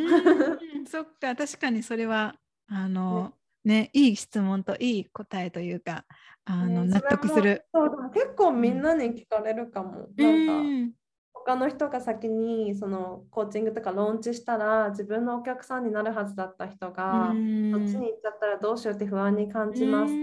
[0.86, 2.36] そっか、確かにそれは、
[2.68, 6.06] あの、 ねね、いい質問といい答えというか
[6.46, 7.66] あの、納得する。
[7.74, 10.96] そうでも結構みんなに聞かれるかも、うん、なんか
[11.34, 20.14] 他の人が先にそのコーチングとかローンチしたら自分のお客さんになるはずだった人が、うん、そっちに行っちゃったらどうしようって不安に感じます、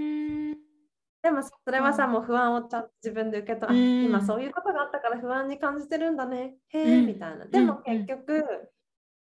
[1.23, 7.47] でもそれはさ、もう不安をちゃんと自分で受け取る、うん、今そういうことがあったから不安に感じてるんだね、へえ、うん、みたいな。
[7.47, 8.45] でも結局、うん、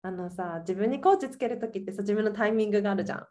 [0.03, 3.27] あのさ、自分にコーチつけるときってさ、自分のタイミングがあるじゃん。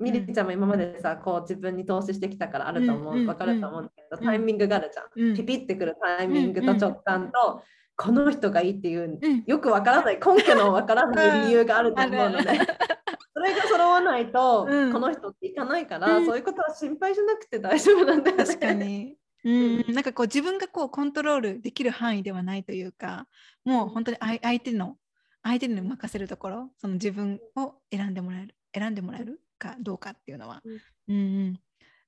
[0.00, 5.34] うんみりちゃんも今までさ、こう自分に投資してきたからあると思う、わかると思うんだけど、タイミングがあるじゃん。
[5.34, 7.62] ピピってくるタイミングと直感と、
[7.96, 12.44] この人がいいっていう、よくわからない、 根拠のわからない理由があると思うので、
[13.32, 18.44] それが揃わないと、この人っていかないから、そういうことは心配しなくて大丈夫なんだよね。
[18.44, 19.16] 確かに。
[19.44, 23.28] うん、なんかこう自分がこうコントロールできる範囲ではないというか
[23.64, 24.96] もう本当に相手の
[25.44, 30.62] 相手に任せるところその自分を選んでもらえる選んでもらえるかどうかっていうのは。
[31.08, 31.60] うん、うん、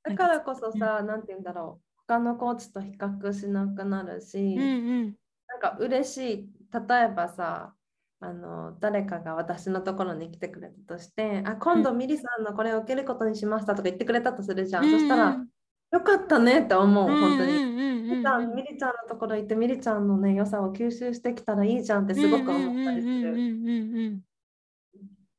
[0.03, 1.89] だからこそさ、何、うん、て言うんだろう。
[2.07, 4.65] 他のコーチと比較しなくなるし、うんう
[5.05, 5.05] ん、
[5.47, 6.51] なんか嬉しい。
[6.73, 7.75] 例えばさ
[8.21, 15.39] あの誰かが私のところに来てくれたとして「あ今度ミリさんのこれを受けることにしました」とか言ってくれたとするじゃん、うん、そしたら
[15.93, 17.79] 「よかったね」って思う本当に。
[18.09, 24.23] ミリちゃんミリちゃんのところ行ってミリちゃんのね良さを吸収してきたらいいじゃんってすごく思ったりする。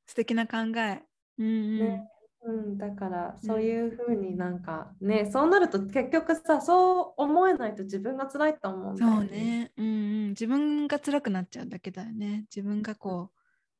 [0.06, 1.09] 素敵な考え。
[1.40, 2.08] うんうん、ね。
[2.42, 9.18] うん、だからそういうふうになんかね、うん、そうなると結局さそう思えないと自分が辛いと思うんだよね。
[9.18, 12.46] そうね、うんうん、自分が辛くなっちゃうだけだよね。
[12.56, 13.32] 自分がこ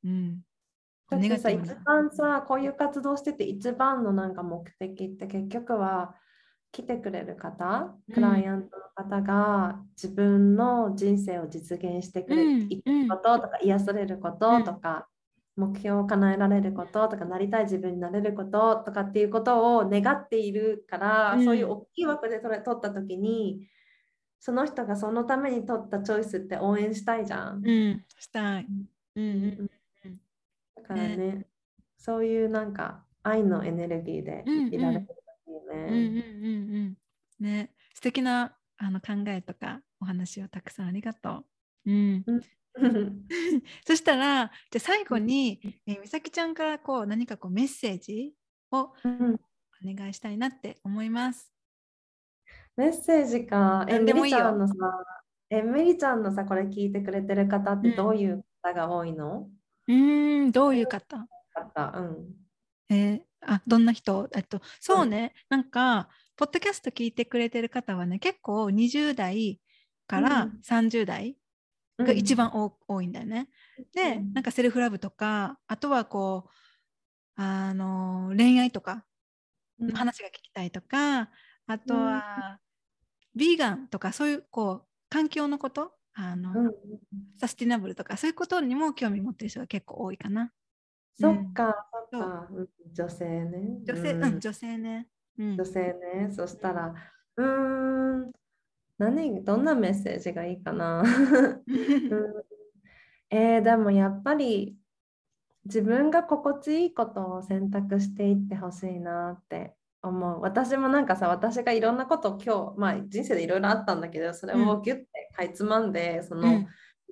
[0.04, 0.40] う、うん。
[1.08, 6.14] だってさ一番さこういう活動してて一番のなんか目的って結局は
[6.72, 12.68] 来てくれる方、クライアントの方が自分の人生を実現してくれる
[13.08, 15.08] こととか、癒されることとか、
[15.60, 23.68] 目標を叶えられることとかなりたい自分になれることとかっていうことを願っているから、うん、そういう大きい枠でそれ取った時に
[24.38, 27.62] その人がそのために取ったチョイスって応援したいじゃん。
[27.62, 28.66] うん、したい。
[29.16, 29.70] うんうん、
[30.76, 31.46] だからね、ね、
[31.98, 35.12] そういうなんか愛のエネルギーでいられると
[35.46, 35.76] いいね。
[35.76, 36.96] うんうんうん
[37.40, 41.44] うん、ね素敵なあの考えとかお話をたくさんありがと
[41.84, 41.90] う。
[41.90, 42.24] うん、
[43.86, 48.32] そしたらじゃ最後に、えー、美咲ちゃんからこう何かこうメッセージ
[48.70, 48.94] をお
[49.84, 51.52] 願いしたいなって思います。
[52.76, 53.84] メッセージか。
[53.88, 54.52] え、でもいいよ。
[54.56, 54.74] のさ、
[55.50, 59.50] え、メリちゃんのさ、これ聞いてくれてる方ってどういう方が多いの？
[59.88, 61.26] うん、んどういう方？
[61.52, 62.94] 方、うん。
[62.94, 64.28] えー、あ、どんな人？
[64.34, 69.60] えっと、そうね、うん、なんか、ポッドキャスト聞いてくれてる方はね、結構20代
[70.06, 71.36] から30代
[72.04, 72.50] が一番
[72.88, 73.48] 多いんだよね。
[73.94, 76.50] で、なんかセルフラブとか、あとはこう、
[77.36, 79.04] あの恋愛とか
[79.78, 81.30] の話が聞きたいとか、
[81.66, 82.58] あとは、
[83.34, 86.72] ビーガンとかそういうこう環境のことあの、うん、
[87.38, 90.52] サスティナブルとかそういうことにも興味持ってる人が結構多いかな。
[91.18, 91.74] そっか、
[92.10, 92.48] そっか、
[92.92, 93.78] 女性ね。
[93.84, 95.08] 女性、うん、女性ね。
[95.36, 96.28] 女性ね。
[96.30, 96.94] そしたら、
[97.36, 98.32] うん、
[99.00, 101.64] 何どんなメッセージがいいかな、 うん、
[103.30, 104.76] えー、でもやっぱり
[105.64, 110.42] 自分が心地いいことを選択していってほしいなって思う。
[110.42, 116.66] 私もなんかさ私がいろんなことを今日、まあ、人生でいろいろあったんだけどそれをギュッてかいつまんで、うん、その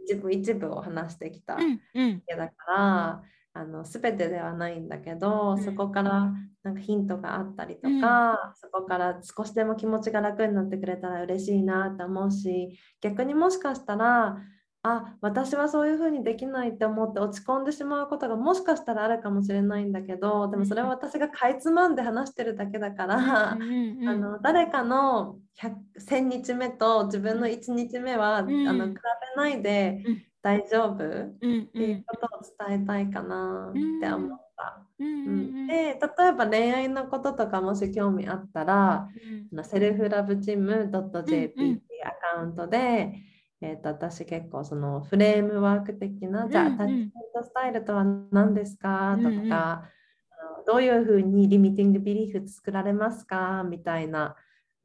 [0.05, 1.60] 一部一部を話してきたわ
[1.94, 3.23] けだから、
[3.55, 6.35] あの全てではないんだけど、うん、そこから
[6.69, 8.01] なんかヒントがあったりとか、うん、
[8.55, 14.36] そこから少しでも気持ちが楽になってくれたら嬉しいなって思うし逆にもしかしたら
[14.82, 25.39] あ私はそういうふうにできないって思って落ち込んでしまうことがもしかしたらあるかもしれないんだけどでもそれは私がかいつまんで話してるだけだから、うんうんうん、あの誰かの
[25.99, 28.95] 1000日目と自分の1日目は、うん、あの比
[29.36, 30.05] べないで
[30.43, 30.99] 大丈夫、っ
[31.40, 34.35] ていうことを伝えたいかなって思。
[34.35, 34.39] う
[35.05, 39.09] んで例えば恋愛のこととかもし興味あったら、
[39.52, 40.90] うん、セルフラブチーム
[41.26, 43.14] .jp っていうアカウントで、
[43.60, 49.16] えーと、私結構そのフレームワーク的な、じゃあアタッチメントスタイルとは何ですか？
[49.16, 49.30] とか、うん。
[49.30, 49.48] うん、
[50.66, 53.64] どういうふうにリミティングビリーフ作られますか？
[53.68, 54.36] みたいな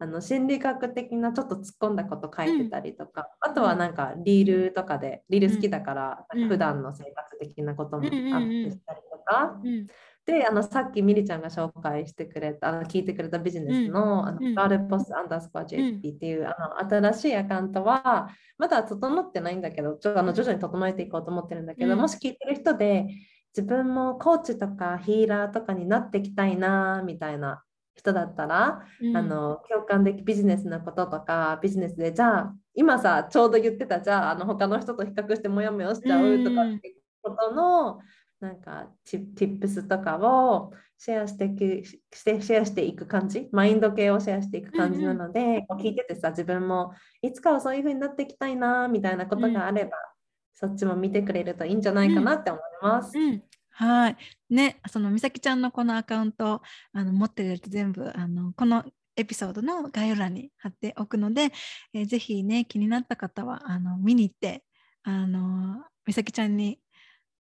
[0.04, 9.88] あの心理学的なちょっと突っ込んだこと書いてたりとか、うん、あとはなんかリールとかでリール好きだから、うん、普段の生活的なこともアップしたりとか、うん、
[10.26, 18.28] であのさっきミリちゃんが紹介してくれたあの聞いてくれたビジネスの,、あのガールポスアンダースコア JP っていう、あの新しいアカウントは
[18.58, 23.08] まだ整ってないんだけどちょあの徐々に整えていこうと思ってるんだけど、もし聞いてる人で
[23.56, 27.64] 自分もコーチとかヒーラーとかになっていきたいなみたいな
[27.96, 38.00] 人だったら、うん、あの共感できビジネスのこととかビジネスでじゃあ今さちょうど言ってたじゃああの他の人と比較してモヤモヤしちゃうとかっていうことの、
[38.40, 45.78] なんかティップスとかをシェアしていくしてシェアしていく感じマインド系をシェアしていく感じなので、うん。
[45.78, 49.92] うん、聞いててさ自分もいつかはそういう風になっていきたいなみたいなことがあれば、うん、
[50.54, 53.18] そっちも見てくれるといいんじゃないかなって思います。
[53.18, 53.44] うんうん
[53.76, 54.18] はい。
[54.50, 56.62] ね、その美咲ちゃんのこのアカウント
[56.94, 58.86] あの持ってると全部あのこの
[59.16, 61.52] エピソードの概要欄に貼っておくので、
[61.94, 64.64] えー、ぜひね気になった方はあの見に行って
[65.04, 66.80] あの美咲ちゃんに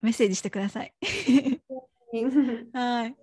[0.02, 0.94] メッセージしてください。
[2.74, 3.16] はい。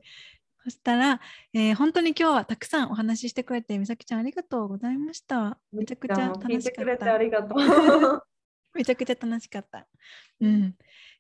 [0.64, 1.20] そしたら、
[1.52, 5.58] えー、本当に今日はたくさんお話ししてくれて、美咲ちゃんありがとうございました。
[5.72, 7.14] めちゃくちゃ楽しかった。
[7.14, 8.22] ありがとう。
[8.74, 9.86] めちゃくちゃ楽しかった。
[10.40, 10.74] うん。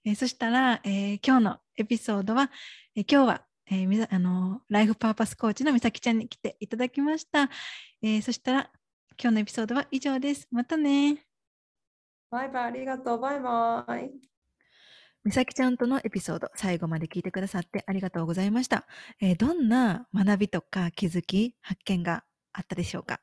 [0.04, 2.50] えー、そしたら、えー、今日のエピソードは、
[2.94, 7.50] えー、今日は、えー、あのライフパーパスコーチの美咲ちゃんに来ていただきました。
[8.02, 8.70] えー、そしたら、
[9.20, 10.48] 今日のエピソードは以上です。
[10.50, 11.24] またね。
[12.30, 13.20] バイバイ、ありがとう。
[13.20, 14.10] バイバイ。
[15.24, 18.86] みさきちゃんとのエピソード、最後まで聞いてくださってありがとうございました。
[19.22, 22.24] えー、どんな学びとか気づき、発見が
[22.54, 23.20] あったでしょうか、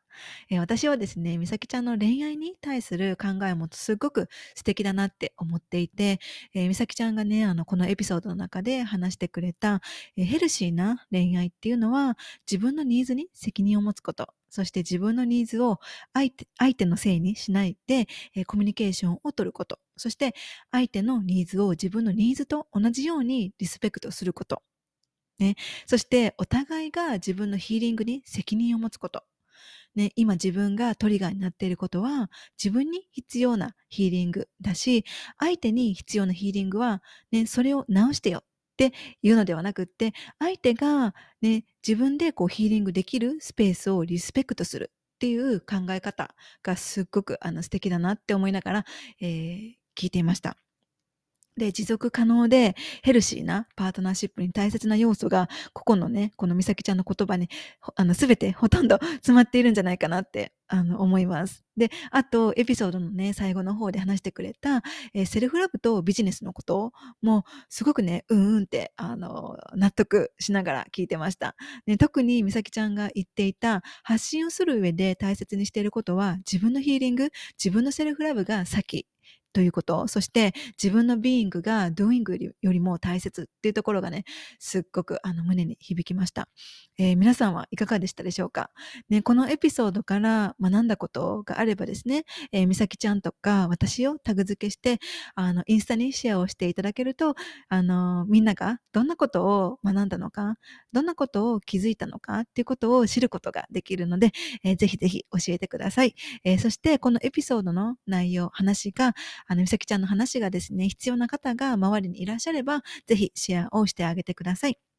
[0.50, 6.20] えー、私はですね、みさきちゃんの恋愛に対する考えもすっごく素敵だなって思っていて、
[6.54, 9.82] えー、みさきちゃんがね、あの、このエピソードの中で話してくれた、
[10.18, 12.18] えー、ヘルシーな恋愛っていうのは
[12.50, 15.80] 自分のニーズに責任を持つこと、そして自分のニーズを
[16.14, 20.36] 相手相手のせいにしないで、え、コミュニケーションを取ること、そして
[20.72, 24.62] 相手のニーズを自分のニーズと同じようにリスペクトすること。
[25.40, 25.56] ね、
[25.88, 29.24] そしてお互いが自分のヒーリングに責任を持つこと。
[29.96, 35.04] ね、今自分がトリガーになっていることは自分に必要なヒーリングだし、
[35.38, 37.02] 相手に必要なヒーリングは、
[37.32, 38.44] ね、それを直してよっ
[38.78, 46.34] ていうのではなくって、相手が、ね、自分でこうヒーリングできるスペースをリスペクトするっていう考え方
[46.64, 48.86] がすっごくあの素敵だなって思いながら、
[49.20, 50.58] えー、聞いていました。
[51.58, 57.50] で、持続可能でヘルシーなパートナーシップに大切な要素が、ここのね、この美咲ちゃんの言葉に、
[57.96, 61.66] あの、すべてほとんど詰まっているんじゃないかなって、あの、思います。
[61.76, 64.82] で、あと、エピソードのね、最後の方で話してくれた、
[65.14, 71.56] えー、セルフラブとビジネスのことも、すごくね、うんうんって、あの、納得しながら聞いてました。
[71.86, 77.30] ね、特に美咲ちゃんが言っていた、発信をする上で大切にしていることは、自分のヒーリング、
[77.62, 79.08] 自分のセルフラブが先
[79.54, 84.24] ということ、そして自分のビーイングがドゥイングよりも大切っていうところがね、
[84.60, 86.48] すっごくあの胸に響きました、
[86.98, 88.72] えー、皆さんはいかがでしたでしょうか、
[89.10, 95.00] ね、このエピソードから学んだことがあればですね、えー、美咲ちゃんとか私をタグ付けして、
[95.36, 97.36] あの、インスタにシェアをしていただけると、
[97.70, 100.56] あの、みんながどんなことを学んだのか、
[100.92, 104.32] どんなことを気づいたのかっていうことを知ることができるので、
[104.64, 106.16] えー、ぜひぜひ教えてください。
[106.44, 109.14] えー、そしてこのエピソードの内容、話が
[109.48, 114.91] あの、みさきちゃんの話がですね、必要な方が周りにいらっしゃれば、ぜひシェアをしてあげてください。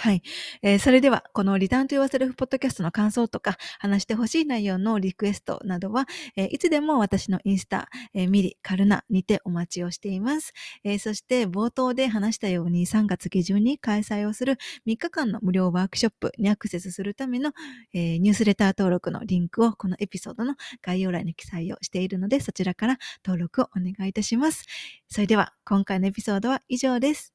[0.00, 0.22] はい。
[0.62, 6.06] えー、それでは、このリターンと言わせるポッドキャストの感想とか、話してほしい内容のリクエストなどは、
[6.36, 10.54] えー、いつでも私のインスタ、えー、ミリ、カルナにてお待ちをしています。
[10.84, 14.56] えそして、冒頭で話したように3月下旬に開催をする
[14.86, 17.52] 3日間の無料ワークショップにアクセスするための、
[17.92, 24.64] えニュースレター登録のリンクをこのエピソードの概要欄に記載をしているので、そちらから登録をお願いいたします。
[25.08, 27.34] それでは、今回のエピソードは以上です。